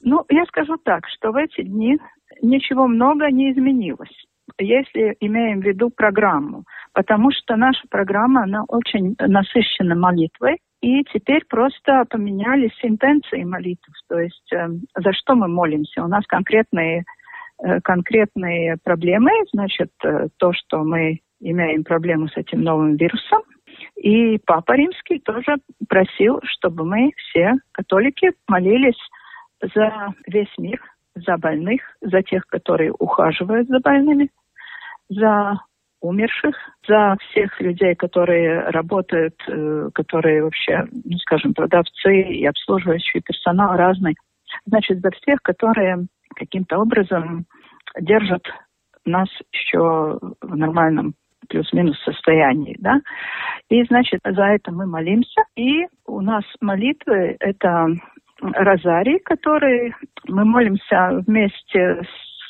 Ну, 0.02 0.24
я 0.28 0.44
скажу 0.46 0.76
так, 0.84 1.04
что 1.16 1.30
в 1.30 1.36
эти 1.36 1.66
дни 1.66 1.96
ничего 2.42 2.86
много 2.86 3.30
не 3.30 3.52
изменилось, 3.52 4.24
если 4.58 5.16
имеем 5.20 5.60
в 5.60 5.64
виду 5.64 5.90
программу, 5.90 6.64
потому 6.92 7.30
что 7.32 7.56
наша 7.56 7.82
программа, 7.88 8.42
она 8.42 8.64
очень 8.68 9.14
насыщена 9.18 9.94
молитвой, 9.94 10.58
и 10.80 11.04
теперь 11.04 11.44
просто 11.48 12.04
поменялись 12.10 12.76
интенции 12.82 13.44
молитв, 13.44 13.88
то 14.08 14.18
есть 14.18 14.52
э, 14.52 14.68
за 14.96 15.12
что 15.12 15.36
мы 15.36 15.46
молимся. 15.46 16.04
У 16.04 16.08
нас 16.08 16.26
конкретные, 16.26 17.04
э, 17.62 17.80
конкретные 17.82 18.76
проблемы, 18.82 19.30
значит, 19.52 19.90
э, 20.04 20.26
то, 20.38 20.52
что 20.52 20.82
мы 20.82 21.20
имеем 21.40 21.84
проблему 21.84 22.28
с 22.28 22.36
этим 22.36 22.62
новым 22.62 22.96
вирусом, 22.96 23.42
и 23.96 24.38
Папа 24.44 24.72
Римский 24.72 25.20
тоже 25.20 25.56
просил, 25.88 26.40
чтобы 26.44 26.84
мы 26.84 27.12
все, 27.16 27.54
католики, 27.72 28.32
молились 28.48 28.98
за 29.74 30.14
весь 30.26 30.52
мир, 30.58 30.80
за 31.14 31.36
больных, 31.36 31.80
за 32.00 32.22
тех, 32.22 32.46
которые 32.46 32.92
ухаживают 32.92 33.68
за 33.68 33.80
больными, 33.80 34.30
за 35.08 35.60
умерших, 36.00 36.56
за 36.88 37.16
всех 37.20 37.60
людей, 37.60 37.94
которые 37.94 38.68
работают, 38.70 39.34
э, 39.48 39.90
которые 39.94 40.42
вообще, 40.42 40.84
ну, 40.90 41.16
скажем, 41.18 41.54
продавцы 41.54 42.22
и 42.22 42.44
обслуживающий 42.44 43.20
персонал 43.20 43.76
разный. 43.76 44.16
Значит, 44.66 45.00
за 45.00 45.10
всех, 45.10 45.40
которые 45.42 46.06
каким-то 46.34 46.78
образом 46.78 47.46
держат 48.00 48.44
нас 49.04 49.28
еще 49.52 50.18
в 50.40 50.56
нормальном 50.56 51.14
плюс-минус 51.48 51.98
состоянии, 52.04 52.76
да. 52.78 53.00
И, 53.68 53.82
значит, 53.84 54.20
за 54.24 54.44
это 54.44 54.72
мы 54.72 54.86
молимся. 54.86 55.42
И 55.56 55.86
у 56.06 56.20
нас 56.20 56.44
молитвы– 56.60 57.36
это 57.40 57.88
розарий, 58.40 59.18
который 59.20 59.94
мы 60.32 60.44
молимся 60.44 61.22
вместе 61.26 62.02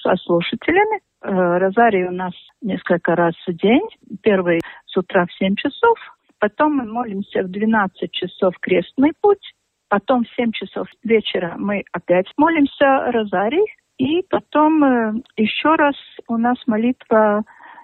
со 0.03 0.17
слушателями. 0.17 1.01
Э, 1.23 1.59
розарий 1.59 2.05
у 2.05 2.13
нас 2.13 2.33
несколько 2.61 3.15
раз 3.17 3.35
в 3.47 3.53
день. 3.55 3.87
Первый 4.23 4.61
с 4.87 4.97
утра 4.97 5.27
в 5.27 5.33
7 5.33 5.57
часов. 5.57 5.99
Потом 6.39 6.77
мы 6.77 6.85
молимся 6.85 7.43
в 7.43 7.51
12 7.51 8.11
часов 8.13 8.55
крестный 8.61 9.13
путь. 9.21 9.53
Потом 9.89 10.25
в 10.25 10.35
7 10.37 10.53
часов 10.53 10.87
вечера 11.03 11.55
мы 11.59 11.85
опять 11.93 12.27
молимся 12.37 13.11
розарий. 13.13 13.67
И 13.99 14.23
потом 14.31 14.85
э, 14.85 15.13
еще 15.37 15.75
раз 15.75 15.97
у 16.29 16.37
нас 16.37 16.57
молитва 16.67 17.43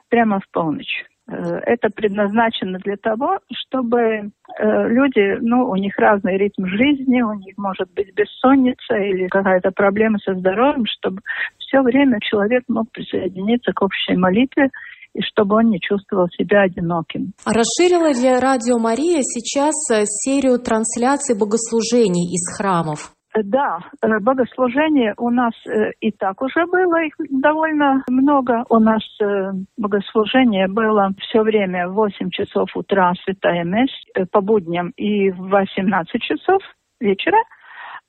прямо 0.08 0.40
в 0.40 0.48
полночь. 0.52 1.04
Э, 1.28 1.60
это 1.66 1.90
предназначено 1.90 2.78
для 2.78 2.96
того, 2.96 3.40
чтобы 3.52 4.00
э, 4.00 4.88
люди, 4.88 5.38
ну, 5.42 5.68
у 5.68 5.76
них 5.76 5.96
разный 5.98 6.38
ритм 6.38 6.64
жизни, 6.66 7.20
у 7.20 7.34
них 7.34 7.54
может 7.58 7.92
быть 7.94 8.14
бессонница 8.14 8.94
или 8.96 9.28
какая-то 9.28 9.70
проблема 9.70 10.18
со 10.18 10.34
здоровьем, 10.34 10.84
чтобы 10.86 11.20
все 11.58 11.82
время 11.82 12.18
человек 12.20 12.64
мог 12.68 12.90
присоединиться 12.92 13.72
к 13.72 13.82
общей 13.82 14.16
молитве 14.16 14.70
и 15.14 15.20
чтобы 15.22 15.56
он 15.56 15.70
не 15.70 15.80
чувствовал 15.80 16.28
себя 16.28 16.62
одиноким. 16.62 17.32
А 17.44 17.52
расширила 17.52 18.08
ли 18.08 18.40
Радио 18.40 18.78
Мария 18.78 19.20
сейчас 19.22 19.74
серию 20.06 20.58
трансляций 20.58 21.38
богослужений 21.38 22.32
из 22.32 22.56
храмов? 22.56 23.17
Да, 23.44 23.78
э, 24.02 24.18
богослужение 24.20 25.14
у 25.16 25.30
нас 25.30 25.52
э, 25.66 25.92
и 26.00 26.10
так 26.10 26.40
уже 26.42 26.66
было, 26.66 27.02
их 27.02 27.14
довольно 27.30 28.04
много. 28.08 28.64
У 28.68 28.78
нас 28.78 29.02
э, 29.20 29.52
богослужение 29.76 30.68
было 30.68 31.10
все 31.20 31.42
время 31.42 31.88
в 31.88 31.94
8 31.94 32.30
часов 32.30 32.70
утра 32.74 33.12
Святая 33.24 33.64
Месс 33.64 33.90
по 34.32 34.40
будням 34.40 34.90
и 34.96 35.30
в 35.30 35.48
18 35.48 36.22
часов 36.22 36.62
вечера. 37.00 37.38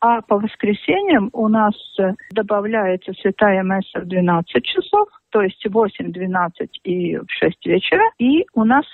А 0.02 0.22
по 0.22 0.40
воскресеньям 0.40 1.30
у 1.34 1.50
нас 1.50 1.74
добавляется 2.32 3.12
Святая 3.22 3.64
Месса 3.64 4.00
в 4.00 4.08
12 4.08 4.64
часов, 4.64 5.10
то 5.30 5.42
есть 5.42 5.66
8, 5.70 6.14
12 6.14 6.80
и 6.84 7.18
в 7.18 7.26
6 7.28 7.66
вечера. 7.66 8.04
И 8.18 8.46
у 8.54 8.64
нас 8.64 8.86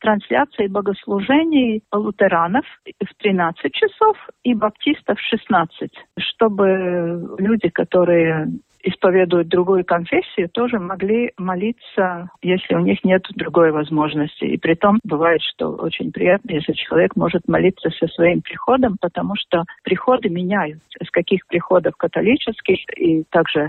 трансляции 0.00 0.66
богослужений 0.66 1.82
лутеранов 1.92 2.64
в 2.84 3.14
13 3.22 3.72
часов 3.72 4.16
и 4.42 4.54
баптистов 4.54 5.18
в 5.18 5.22
16, 5.22 5.90
чтобы 6.18 7.36
люди, 7.38 7.68
которые 7.68 8.48
исповедуют 8.82 9.48
другую 9.48 9.84
конфессию, 9.84 10.48
тоже 10.48 10.78
могли 10.78 11.32
молиться, 11.36 12.30
если 12.40 12.74
у 12.74 12.80
них 12.80 13.04
нет 13.04 13.22
другой 13.34 13.72
возможности. 13.72 14.44
И 14.44 14.56
при 14.56 14.74
том 14.74 14.98
бывает, 15.04 15.40
что 15.42 15.74
очень 15.74 16.12
приятно, 16.12 16.52
если 16.52 16.72
человек 16.72 17.14
может 17.14 17.46
молиться 17.46 17.90
со 17.90 18.06
своим 18.08 18.40
приходом, 18.40 18.96
потому 18.98 19.34
что 19.36 19.64
приходы 19.84 20.30
меняются. 20.30 20.80
Из 20.98 21.10
каких 21.10 21.46
приходов 21.46 21.94
католических 21.96 22.78
и 22.96 23.24
также 23.30 23.68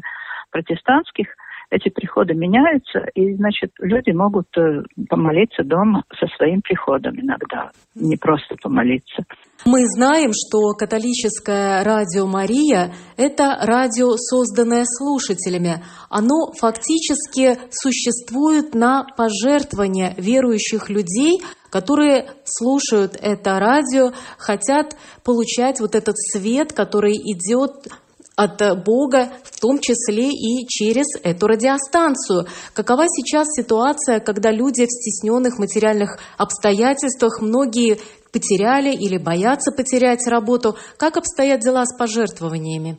протестантских– 0.50 1.28
эти 1.72 1.90
приходы 1.90 2.34
меняются, 2.34 3.00
и, 3.16 3.34
значит, 3.36 3.72
люди 3.80 4.12
могут 4.12 4.48
э, 4.58 4.84
помолиться 5.10 5.64
дома 5.64 6.04
со 6.20 6.28
своим 6.36 6.62
приходом 6.62 7.16
иногда, 7.20 7.72
не 7.96 8.18
просто 8.18 8.56
помолиться. 8.62 9.24
Мы 9.66 9.86
знаем, 9.86 10.32
что 10.34 10.74
католическое 10.78 11.84
радио 11.84 12.28
«Мария»— 12.28 12.94
это 13.18 13.58
радио, 13.62 14.18
созданное 14.18 14.84
слушателями. 14.86 15.82
Оно 16.10 16.52
фактически 16.60 17.58
существует 17.72 18.76
на 18.76 19.06
пожертвования 19.16 20.14
верующих 20.18 20.90
людей, 20.90 21.40
которые 21.70 22.32
слушают 22.44 23.16
это 23.22 23.60
радио, 23.60 24.12
хотят 24.38 24.98
получать 25.24 25.80
вот 25.80 25.96
этот 25.96 26.16
свет, 26.18 26.74
который 26.74 27.14
идет 27.14 27.88
от 28.36 28.84
Бога, 28.84 29.30
в 29.44 29.60
том 29.60 29.78
числе 29.80 30.30
и 30.30 30.66
через 30.68 31.08
эту 31.24 31.48
радиостанцию. 31.48 32.46
Какова 32.76 33.04
сейчас 33.08 33.48
ситуация, 33.54 34.20
когда 34.20 34.52
люди 34.52 34.86
в 34.86 34.92
стесненных 34.92 35.60
материальных 35.60 36.18
обстоятельствах, 36.38 37.42
многие 37.42 37.98
потеряли 38.32 38.94
или 38.94 39.18
боятся 39.18 39.76
потерять 39.76 40.28
работу? 40.28 40.76
Как 40.98 41.18
обстоят 41.18 41.60
дела 41.60 41.86
с 41.86 41.98
пожертвованиями? 41.98 42.98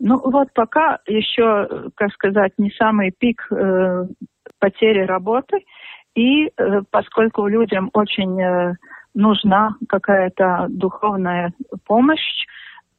Ну 0.00 0.18
вот 0.18 0.48
пока 0.52 0.98
еще, 1.06 1.90
как 1.94 2.10
сказать, 2.12 2.52
не 2.58 2.70
самый 2.70 3.12
пик 3.16 3.40
э, 3.52 4.06
потери 4.58 5.06
работы. 5.06 5.58
И 6.14 6.46
э, 6.46 6.50
поскольку 6.90 7.46
людям 7.46 7.88
очень 7.94 8.40
э, 8.40 8.74
нужна 9.14 9.76
какая-то 9.88 10.66
духовная 10.70 11.52
помощь, 11.86 12.46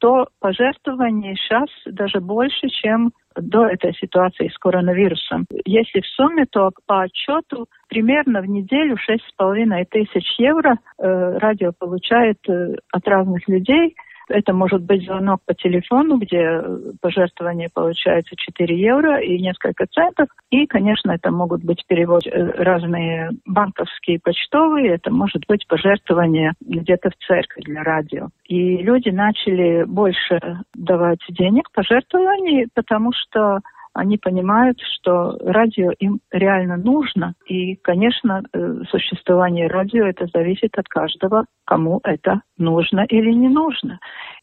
то 0.04 0.28
пожертвований 0.38 1.34
сейчас 1.34 1.70
даже 1.86 2.20
больше, 2.20 2.68
чем 2.68 3.12
до 3.36 3.66
этой 3.66 3.94
ситуации 3.94 4.48
с 4.48 4.58
коронавирусом. 4.58 5.46
Если 5.64 6.02
в 6.02 6.06
сумме, 6.08 6.44
то 6.44 6.72
по 6.86 7.04
отчету 7.04 7.68
примерно 7.88 8.42
в 8.42 8.46
неделю 8.46 8.96
6,5 8.96 9.86
тысяч 9.90 10.26
евро 10.36 10.76
э, 10.98 11.38
радио 11.38 11.72
получает 11.72 12.36
э, 12.50 12.74
от 12.92 13.08
разных 13.08 13.48
людей– 13.48 13.96
это 14.28 14.52
может 14.52 14.82
быть 14.82 15.04
звонок 15.04 15.40
по 15.46 15.54
телефону, 15.54 16.18
где 16.18 16.62
пожертвование 17.00 17.68
получается 17.72 18.34
4 18.36 18.76
евро 18.76 19.20
и 19.20 19.40
несколько 19.40 19.86
центов. 19.86 20.28
И, 20.50 20.66
конечно, 20.66 21.12
это 21.12 21.30
могут 21.30 21.64
быть 21.64 21.84
перевод 21.86 22.26
э, 22.26 22.30
разные 22.30 23.30
банковские, 23.46 24.20
почтовые. 24.20 24.94
Это 24.94 25.10
может 25.12 25.42
быть 25.46 25.66
пожертвование 25.66 26.52
где-то 26.60 27.10
в 27.10 27.26
церкви 27.26 27.62
для 27.62 27.82
радио. 27.82 28.28
И 28.46 28.78
люди 28.78 29.10
начали 29.10 29.84
больше 29.84 30.40
давать 30.74 31.20
денег, 31.28 31.70
пожертвований, 31.72 32.68
потому 32.74 33.12
что 33.12 33.60
они 33.94 34.18
понимают, 34.18 34.78
что 34.80 35.38
радио 35.40 35.92
им 36.00 36.18
реально 36.30 36.76
нужно. 36.76 37.34
И, 37.46 37.76
конечно, 37.76 38.42
э, 38.52 38.82
существование 38.90 39.68
радио 39.68 40.04
это 40.04 40.26
зависит 40.34 40.76
от 40.76 40.88
каждого, 40.88 41.46
кому 41.64 42.00
это 42.02 42.40
нужно 42.58 43.06
или 43.08 43.30
не 43.30 43.48
нужно. 43.48 44.00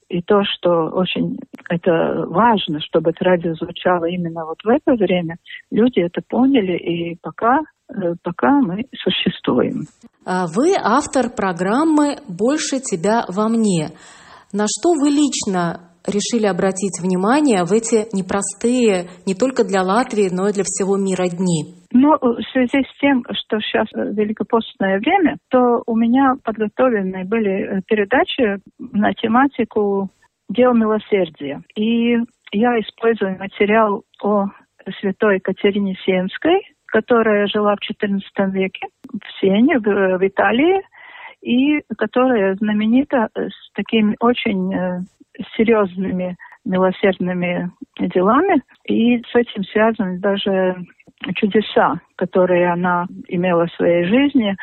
И 0.08 0.22
то, 0.22 0.42
что 0.44 0.90
очень 0.94 1.38
это 1.70 2.26
важно, 2.28 2.80
чтобы 2.82 3.12
это 3.12 3.24
радио 3.24 3.54
звучало 3.56 4.06
именно 4.06 4.46
вот 4.46 4.58
в 4.64 4.68
это 4.68 4.94
время, 4.94 5.36
люди 5.70 6.00
это 6.00 6.22
поняли, 6.28 6.78
и 6.78 7.18
пока, 7.22 7.60
э, 7.90 8.16
пока 8.24 8.62
мы 8.62 8.86
существуем. 8.96 9.84
А 10.26 10.48
вы 10.48 10.76
автор 10.82 11.30
программы 11.30 12.18
«Больше 12.28 12.80
тебя 12.80 13.26
во 13.28 13.50
мне». 13.50 13.90
На 14.54 14.66
что 14.68 14.92
вы 15.00 15.10
лично 15.10 15.91
решили 16.08 16.46
обратить 16.46 17.00
внимание 17.02 17.64
в 17.64 17.72
эти 17.72 18.08
непростые 18.16 19.10
не 19.26 19.36
только 19.36 19.64
для 19.64 19.84
Латвии, 19.84 20.30
но 20.32 20.50
и 20.50 20.54
для 20.54 20.64
всего 20.64 20.98
мира 20.98 21.28
дни? 21.30 21.82
Ну, 21.94 22.16
в 22.20 22.42
связи 22.52 22.84
с 22.84 23.00
тем, 23.00 23.24
что 23.32 23.60
сейчас 23.60 23.88
великопостное 23.94 25.00
время, 25.00 25.38
то 25.50 25.84
у 25.86 25.96
меня 25.96 26.36
подготовлены 26.44 27.26
были 27.26 27.52
э, 27.52 27.82
передачи 27.86 28.62
на 28.80 29.14
тематику 29.14 30.10
«Дел 30.50 30.74
милосердия». 30.74 31.62
И 31.76 32.18
я 32.54 32.80
использую 32.80 33.38
материал 33.38 34.04
о 34.24 34.46
святой 35.00 35.40
Катерине 35.40 35.96
Сиенской, 36.06 36.62
которая 36.86 37.48
жила 37.48 37.76
в 37.76 38.04
XIV 38.04 38.52
веке 38.52 38.88
в 39.12 39.40
Сене, 39.40 39.80
в, 39.80 40.18
в 40.18 40.28
Италии, 40.28 40.82
и 41.42 41.82
которая 41.98 42.56
знаменита 42.56 43.30
с 43.36 43.72
такими 43.74 44.16
очень 44.20 44.74
э, 44.74 45.00
серьезными 45.56 46.38
милосердными 46.66 47.72
делами, 48.00 48.62
и 48.86 49.20
с 49.20 49.36
этим 49.36 49.64
связаны 49.64 50.20
даже 50.20 50.78
чудеса, 51.36 52.00
которые 52.16 52.72
она 52.72 53.08
имела 53.28 53.68
в 53.68 53.74
своей 53.74 54.06
жизни, 54.06 54.56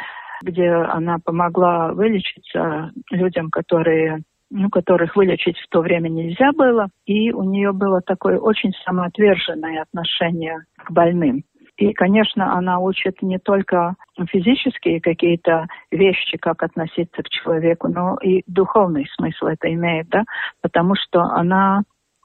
где 0.42 0.70
она 0.70 1.18
помогла 1.24 1.92
вылечиться 1.92 2.92
людям, 3.10 3.50
которые 3.50 4.22
ну, 4.50 4.70
которых 4.70 5.14
вылечить 5.14 5.58
в 5.58 5.68
то 5.68 5.80
время 5.80 6.08
нельзя 6.08 6.52
было, 6.52 6.88
и 7.04 7.32
у 7.32 7.42
нее 7.42 7.72
было 7.72 8.00
такое 8.00 8.38
очень 8.38 8.72
самоотверженное 8.84 9.82
отношение 9.82 10.60
к 10.78 10.90
больным. 10.90 11.42
И, 11.78 11.92
конечно, 11.92 12.54
она 12.54 12.80
учит 12.80 13.22
не 13.22 13.38
только 13.38 13.94
физические 14.30 15.00
какие-то 15.00 15.68
вещи, 15.92 16.36
как 16.36 16.64
относиться 16.64 17.22
к 17.22 17.28
человеку, 17.28 17.86
но 17.88 18.16
и 18.20 18.42
духовный 18.48 19.06
смысл 19.16 19.46
это 19.46 19.72
имеет, 19.72 20.08
да, 20.08 20.24
потому 20.60 20.94
что 20.96 21.22
она 21.22 21.82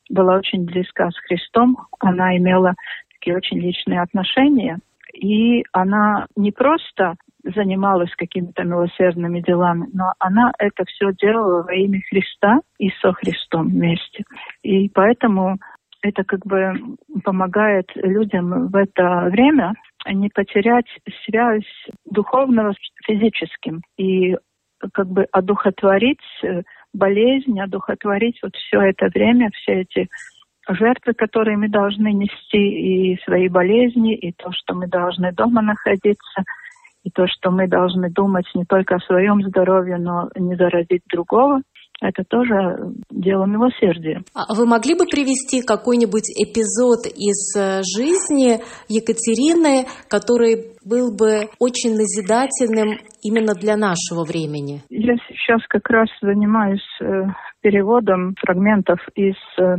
была 0.10 0.38
очень 0.38 0.66
близка 0.66 1.12
с 1.12 1.18
Христом, 1.28 1.78
она 1.99 2.36
имела 2.36 2.74
такие 3.14 3.38
очень 3.38 3.60
личные 3.60 4.01
отношения, 4.01 4.80
и 5.14 5.64
она 5.72 6.26
не 6.36 6.51
просто 6.51 7.14
занималась 7.43 8.14
какими-то 8.16 8.64
милосердными 8.64 9.41
делами, 9.41 9.88
но 9.93 10.14
она 10.18 10.51
это 10.58 10.84
все 10.86 11.12
делала 11.14 11.62
во 11.64 11.74
имя 11.74 12.01
Христа 12.10 12.60
и 12.80 12.89
со 13.01 13.14
Христом 13.14 13.68
вместе. 13.68 14.24
И 14.64 14.89
поэтому 14.89 15.58
это 16.04 16.24
как 16.26 16.45
бы 16.45 16.74
помогает 17.24 17.89
людям 17.95 18.68
в 18.68 18.76
это 18.76 19.30
время 19.32 19.74
не 20.06 20.30
потерять 20.30 20.86
связь 21.26 21.88
духовного 22.06 22.74
с 22.74 23.06
физическим 23.06 23.82
и 23.97 24.36
как 24.91 25.08
бы 25.08 25.26
одухотворить 25.32 26.20
э, 26.43 26.64
болезнь, 26.93 27.58
одухотворить 27.58 28.38
вот 28.43 28.54
все 28.56 28.82
это 28.82 29.08
время, 29.08 29.49
все 29.54 29.82
эти 29.82 30.10
жертвы, 30.68 31.14
которые 31.14 31.56
мы 31.56 31.70
должны 31.70 32.12
нести, 32.12 32.58
и 33.14 33.22
свои 33.24 33.47
болезни, 33.47 34.14
и 34.14 34.34
то, 34.34 34.51
что 34.51 34.76
мы 34.76 34.88
должны 34.88 35.32
дома 35.32 35.62
находиться, 35.62 36.43
и 37.04 37.12
то, 37.12 37.28
что 37.28 37.49
мы 37.49 37.68
должны 37.68 38.10
думать 38.10 38.45
не 38.54 38.66
только 38.66 38.95
о 38.95 38.99
своем 38.99 39.41
здоровье, 39.41 39.97
но 39.97 40.30
не 40.36 40.56
заразить 40.56 41.04
другого– 41.10 41.62
это 42.04 42.24
тоже 42.28 42.56
дело 43.10 43.45
милосердия. 43.45 44.22
А 44.36 44.54
вы 44.54 44.66
могли 44.68 44.93
бы 44.93 45.06
привести 45.06 45.62
какой-нибудь 45.62 46.30
эпизод 46.36 47.08
из 47.08 47.56
э, 47.56 47.82
жизни 47.84 48.60
Екатерины, 48.89 49.88
который 50.10 50.76
был 50.86 51.16
бы 51.16 51.49
очень 51.60 51.95
назидательным 51.95 52.99
именно 53.24 53.54
для 53.54 53.78
нашего 53.78 54.26
времени? 54.26 54.82
Я 54.89 55.16
сейчас 55.30 55.62
как 55.68 55.89
раз 55.89 56.10
занимаюсь 56.22 56.86
э, 57.01 57.06
переводом 57.62 58.36
фрагментов 58.39 58.99
из 59.16 59.36
э, 59.58 59.78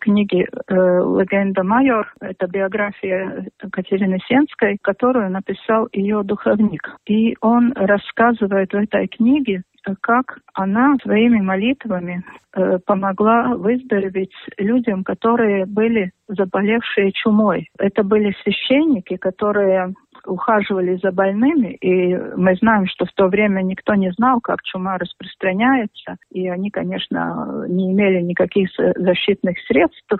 книги 0.00 0.44
«Легенда 0.68 1.62
майор». 1.62 2.12
Это 2.20 2.48
биография 2.48 3.46
Катерины 3.70 4.18
Сенской, 4.26 4.76
которую 4.82 5.30
написал 5.30 5.86
ее 5.92 6.24
духовник. 6.24 6.96
И 7.06 7.36
он 7.40 7.72
рассказывает 7.74 8.72
в 8.72 8.76
этой 8.76 9.06
книге 9.06 9.62
как 10.00 10.38
она 10.54 10.96
своими 11.02 11.40
молитвами 11.40 12.24
э, 12.54 12.78
помогла 12.84 13.54
выздороветь 13.54 14.34
людям, 14.58 15.04
которые 15.04 15.66
были 15.66 16.12
заболевшие 16.28 17.12
чумой. 17.12 17.68
Это 17.78 18.02
были 18.02 18.34
священники, 18.42 19.16
которые 19.16 19.94
ухаживали 20.26 20.98
за 21.02 21.12
больными, 21.12 21.74
и 21.80 22.14
мы 22.36 22.56
знаем, 22.56 22.86
что 22.86 23.06
в 23.06 23.12
то 23.12 23.28
время 23.28 23.62
никто 23.62 23.94
не 23.94 24.10
знал, 24.12 24.40
как 24.40 24.62
чума 24.62 24.98
распространяется, 24.98 26.16
и 26.30 26.48
они, 26.48 26.70
конечно, 26.70 27.64
не 27.68 27.92
имели 27.92 28.20
никаких 28.20 28.68
защитных 28.96 29.56
средств, 29.66 30.16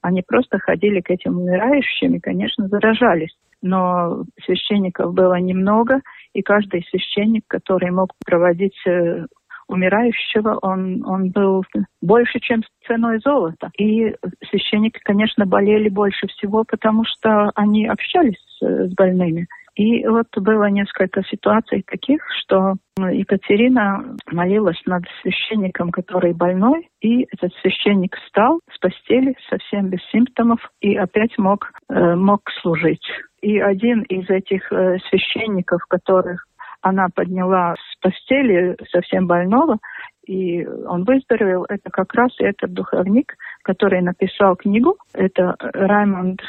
они 0.00 0.22
просто 0.26 0.58
ходили 0.58 1.00
к 1.00 1.10
этим 1.10 1.38
умирающим 1.38 2.14
и, 2.14 2.20
конечно, 2.20 2.68
заражались. 2.68 3.34
Но 3.62 4.24
священников 4.44 5.14
было 5.14 5.34
немного, 5.34 6.00
и 6.34 6.42
каждый 6.42 6.84
священник, 6.90 7.44
который 7.46 7.90
мог 7.90 8.10
проводить 8.24 8.76
э, 8.86 9.26
умирающего, 9.68 10.58
он, 10.62 11.04
он 11.04 11.30
был 11.30 11.64
больше, 12.00 12.40
чем 12.40 12.62
ценой 12.86 13.18
золота. 13.20 13.70
И 13.78 14.14
священники, 14.50 15.00
конечно, 15.02 15.46
болели 15.46 15.88
больше 15.88 16.26
всего, 16.28 16.64
потому 16.64 17.04
что 17.04 17.50
они 17.54 17.86
общались 17.86 18.40
с 18.60 18.94
больными. 18.94 19.46
И 19.74 20.06
вот 20.06 20.26
было 20.36 20.68
несколько 20.68 21.22
ситуаций 21.22 21.82
таких, 21.86 22.22
что 22.40 22.74
Екатерина 22.98 24.16
молилась 24.30 24.80
над 24.84 25.04
священником, 25.22 25.90
который 25.90 26.34
больной, 26.34 26.88
и 27.00 27.26
этот 27.32 27.54
священник 27.62 28.14
встал 28.16 28.60
с 28.70 28.78
постели 28.78 29.34
совсем 29.48 29.88
без 29.88 30.00
симптомов 30.10 30.60
и 30.80 30.94
опять 30.96 31.36
мог, 31.38 31.72
э, 31.88 32.14
мог 32.14 32.42
служить. 32.60 33.06
И 33.40 33.58
один 33.58 34.02
из 34.02 34.28
этих 34.28 34.70
э, 34.70 34.98
священников, 35.08 35.80
которых 35.88 36.44
она 36.82 37.06
подняла 37.14 37.74
с 37.76 38.00
постели 38.00 38.76
совсем 38.90 39.26
больного, 39.26 39.78
и 40.26 40.66
он 40.66 41.04
выздоровел. 41.04 41.64
Это 41.68 41.90
как 41.90 42.12
раз 42.14 42.30
этот 42.38 42.72
духовник, 42.72 43.34
который 43.62 44.02
написал 44.02 44.56
книгу. 44.56 44.96
Это 45.14 45.56
Раймонд 45.58 46.40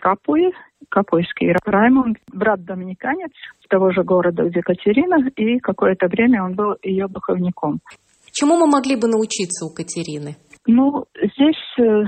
Капуи, 0.00 0.52
Капуйский 0.88 1.54
Раймонд, 1.64 2.18
брат 2.32 2.64
доминиканец 2.64 3.32
того 3.68 3.90
же 3.90 4.02
города, 4.02 4.44
где 4.44 4.60
Катерина, 4.60 5.28
и 5.36 5.58
какое-то 5.58 6.08
время 6.08 6.44
он 6.44 6.54
был 6.54 6.76
ее 6.82 7.06
духовником. 7.08 7.80
Чему 8.32 8.56
мы 8.58 8.66
могли 8.66 8.96
бы 8.96 9.08
научиться 9.08 9.64
у 9.66 9.74
Катерины? 9.74 10.36
Ну, 10.66 11.04
здесь 11.16 11.78
э, 11.78 12.04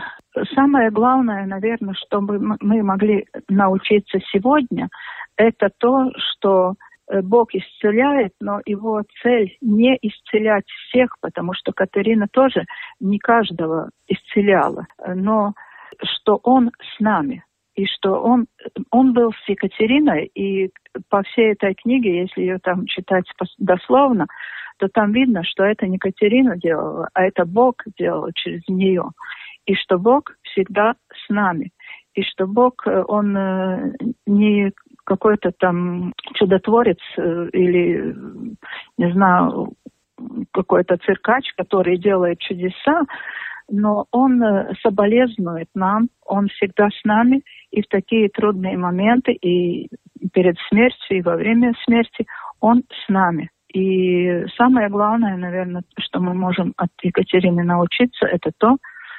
самое 0.55 0.91
главное, 0.91 1.47
наверное, 1.47 1.95
что 1.95 2.21
мы 2.21 2.83
могли 2.83 3.27
научиться 3.49 4.19
сегодня, 4.33 4.89
это 5.37 5.69
то, 5.79 6.11
что 6.17 6.75
Э, 7.11 7.21
Бог 7.23 7.55
исцеляет, 7.55 8.33
но 8.41 8.61
его 8.65 9.03
цель 9.23 9.57
не 9.61 9.97
исцелять 10.01 10.65
всех, 10.67 11.17
потому 11.21 11.53
что 11.55 11.73
Катерина 11.73 12.27
тоже 12.31 12.65
не 13.01 13.19
каждого 13.19 13.91
исцеляла, 14.09 14.87
но 15.07 15.53
что 16.03 16.41
Он 16.43 16.71
с 16.97 17.01
нами, 17.01 17.45
и 17.75 17.87
что 17.87 18.21
Он, 18.23 18.47
он 18.91 19.13
был 19.13 19.33
с 19.33 19.49
Екатериной, 19.49 20.31
и 20.35 20.71
по 21.09 21.23
всей 21.23 21.53
этой 21.53 21.75
книге, 21.75 22.23
если 22.23 22.43
ее 22.43 22.59
там 22.59 22.87
читать 22.87 23.25
дословно, 23.59 24.27
то 24.79 24.89
там 24.89 25.13
видно, 25.13 25.43
что 25.45 25.65
это 25.65 25.87
не 25.87 25.99
Катерина 25.99 26.57
делала, 26.57 27.09
а 27.15 27.25
это 27.25 27.45
Бог 27.45 27.83
делал 27.99 28.31
через 28.35 28.63
нее. 28.69 29.05
И 29.67 29.75
что 29.75 29.99
Бог 29.99 30.33
всегда 30.43 30.95
с 31.27 31.29
нами. 31.29 31.71
И 32.15 32.23
что 32.23 32.47
Бог, 32.47 32.87
э, 32.87 33.03
Он 33.07 33.37
э, 33.37 33.93
не 34.27 34.73
какой-то 35.05 35.53
там 35.59 36.13
чудотворец 36.35 36.99
э, 37.17 37.49
или, 37.53 38.15
не 38.99 39.13
знаю, 39.13 39.73
какой-то 40.53 40.97
циркач, 40.99 41.45
который 41.57 41.99
делает 41.99 42.39
чудеса, 42.39 43.03
но 43.69 44.07
он 44.13 44.43
соболезнует 44.83 45.69
нам, 45.75 46.09
он 46.25 46.49
всегда 46.49 46.89
с 46.91 47.05
нами, 47.05 47.43
и 47.75 47.83
в 47.83 47.89
такие 47.89 48.29
трудные 48.29 48.79
моменты, 48.79 49.33
и 49.33 49.89
перед 50.33 50.57
смертью, 50.69 51.19
и 51.19 51.23
во 51.23 51.35
время 51.35 51.75
смерти, 51.85 52.25
он 52.61 52.85
с 52.89 53.09
нами. 53.09 53.51
И 53.73 54.47
самое 54.57 54.89
главное, 54.89 55.37
наверное, 55.37 55.83
что 55.99 56.21
мы 56.21 56.35
можем 56.35 56.73
от 56.77 56.91
Екатерины 57.03 57.65
научиться, 57.65 58.27
это 58.27 58.53
то, 58.57 58.77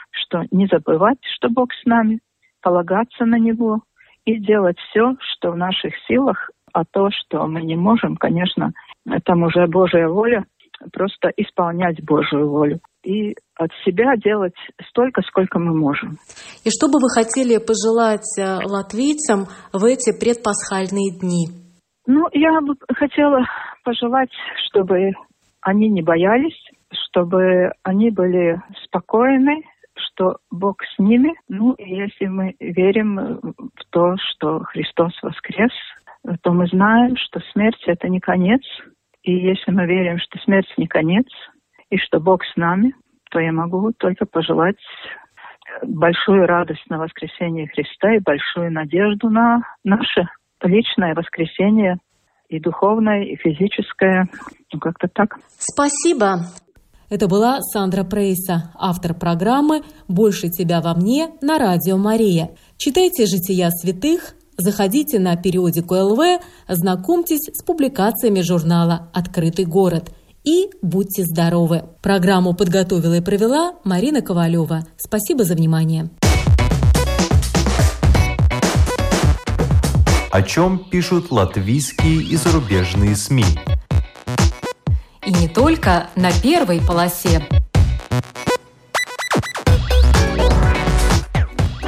что 0.09 0.45
не 0.51 0.67
забывать, 0.67 1.17
что 1.35 1.49
Бог 1.49 1.73
с 1.73 1.85
нами, 1.85 2.19
полагаться 2.61 3.25
на 3.25 3.37
Него, 3.37 3.81
и 4.23 4.39
делать 4.39 4.79
все, 4.79 5.15
что 5.19 5.51
в 5.51 5.57
наших 5.57 5.93
силах, 6.07 6.49
а 6.71 6.85
то, 6.85 7.09
что 7.11 7.45
мы 7.47 7.61
не 7.61 7.75
можем, 7.75 8.15
конечно, 8.15 8.71
там 9.25 9.43
уже 9.43 9.67
Божья 9.67 10.07
воля, 10.07 10.45
просто 10.93 11.29
исполнять 11.35 12.01
Божью 12.03 12.49
волю 12.49 12.79
и 13.05 13.35
от 13.55 13.71
себя 13.85 14.15
делать 14.17 14.55
столько, 14.89 15.21
сколько 15.21 15.59
мы 15.59 15.73
можем. 15.73 16.17
И 16.65 16.69
что 16.69 16.87
бы 16.87 16.99
вы 16.99 17.09
хотели 17.13 17.57
пожелать 17.57 18.27
э, 18.37 18.65
латвийцам 18.65 19.45
в 19.71 19.85
эти 19.85 20.11
предпасхальные 20.17 21.17
дни? 21.19 21.47
Ну, 22.07 22.27
я 22.33 22.59
бы 22.61 22.75
хотела 22.97 23.45
пожелать, 23.83 24.31
чтобы 24.67 25.11
они 25.61 25.89
не 25.89 26.01
боялись, 26.01 26.59
чтобы 26.91 27.71
они 27.83 28.09
были 28.11 28.61
спокойны, 28.83 29.61
что 29.95 30.37
Бог 30.51 30.77
с 30.83 30.99
ними. 30.99 31.33
Ну, 31.47 31.73
и 31.73 31.95
если 31.95 32.25
мы 32.25 32.55
верим 32.59 33.15
в 33.15 33.85
то, 33.91 34.15
что 34.17 34.59
Христос 34.59 35.13
воскрес, 35.21 35.71
то 36.41 36.51
мы 36.51 36.67
знаем, 36.67 37.15
что 37.17 37.39
смерть— 37.53 37.81
это 37.85 38.09
не 38.09 38.19
конец. 38.19 38.61
И 39.23 39.33
если 39.33 39.71
мы 39.71 39.85
верим, 39.85 40.19
что 40.19 40.39
смерть 40.39 40.71
не 40.77 40.87
конец, 40.87 41.25
и 41.89 41.97
что 41.97 42.19
Бог 42.19 42.43
с 42.43 42.55
нами, 42.55 42.93
то 43.31 43.39
я 43.39 43.51
могу 43.51 43.91
только 43.97 44.25
пожелать 44.25 44.77
большую 45.83 46.45
радость 46.45 46.85
на 46.89 46.97
воскресение 46.97 47.67
Христа 47.67 48.15
и 48.15 48.19
большую 48.19 48.71
надежду 48.71 49.29
на 49.29 49.61
наше 49.83 50.27
личное 50.63 51.13
воскресение 51.13 51.97
и 52.49 52.59
духовное, 52.59 53.23
и 53.23 53.35
физическое. 53.35 54.27
Ну, 54.71 54.79
как-то 54.79 55.07
так. 55.07 55.37
Спасибо. 55.57 56.41
Это 57.09 57.27
была 57.27 57.61
Сандра 57.61 58.03
Прейса, 58.03 58.71
автор 58.79 59.13
программы 59.13 59.81
«Больше 60.07 60.49
тебя 60.49 60.81
во 60.81 60.95
мне» 60.95 61.29
на 61.41 61.59
радио 61.59 61.97
Мария. 61.97 62.49
Читайте 62.77 63.25
«Жития 63.25 63.69
святых», 63.69 64.33
заходите 64.57 65.19
на 65.19 65.35
периодику 65.35 65.95
ЛВ, 65.95 66.41
знакомьтесь 66.67 67.47
с 67.53 67.63
публикациями 67.63 68.41
журнала 68.41 69.11
«Открытый 69.13 69.65
город» 69.65 70.11
и 70.45 70.69
будьте 70.81 71.23
здоровы. 71.23 71.83
Программу 72.01 72.53
подготовила 72.53 73.15
и 73.15 73.21
провела 73.21 73.73
Марина 73.83 74.21
Ковалева. 74.21 74.85
Спасибо 74.97 75.43
за 75.43 75.55
внимание. 75.55 76.09
О 80.31 80.41
чем 80.41 80.79
пишут 80.89 81.31
латвийские 81.31 82.21
и 82.21 82.35
зарубежные 82.35 83.15
СМИ? 83.15 83.45
И 85.25 85.31
не 85.33 85.47
только 85.47 86.09
на 86.15 86.31
первой 86.31 86.81
полосе. 86.81 87.41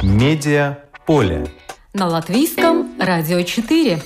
Медиа 0.02 0.78
поле. 1.06 1.46
На 1.92 2.06
латвийском 2.06 2.88
радио 2.98 3.42
4. 3.42 4.02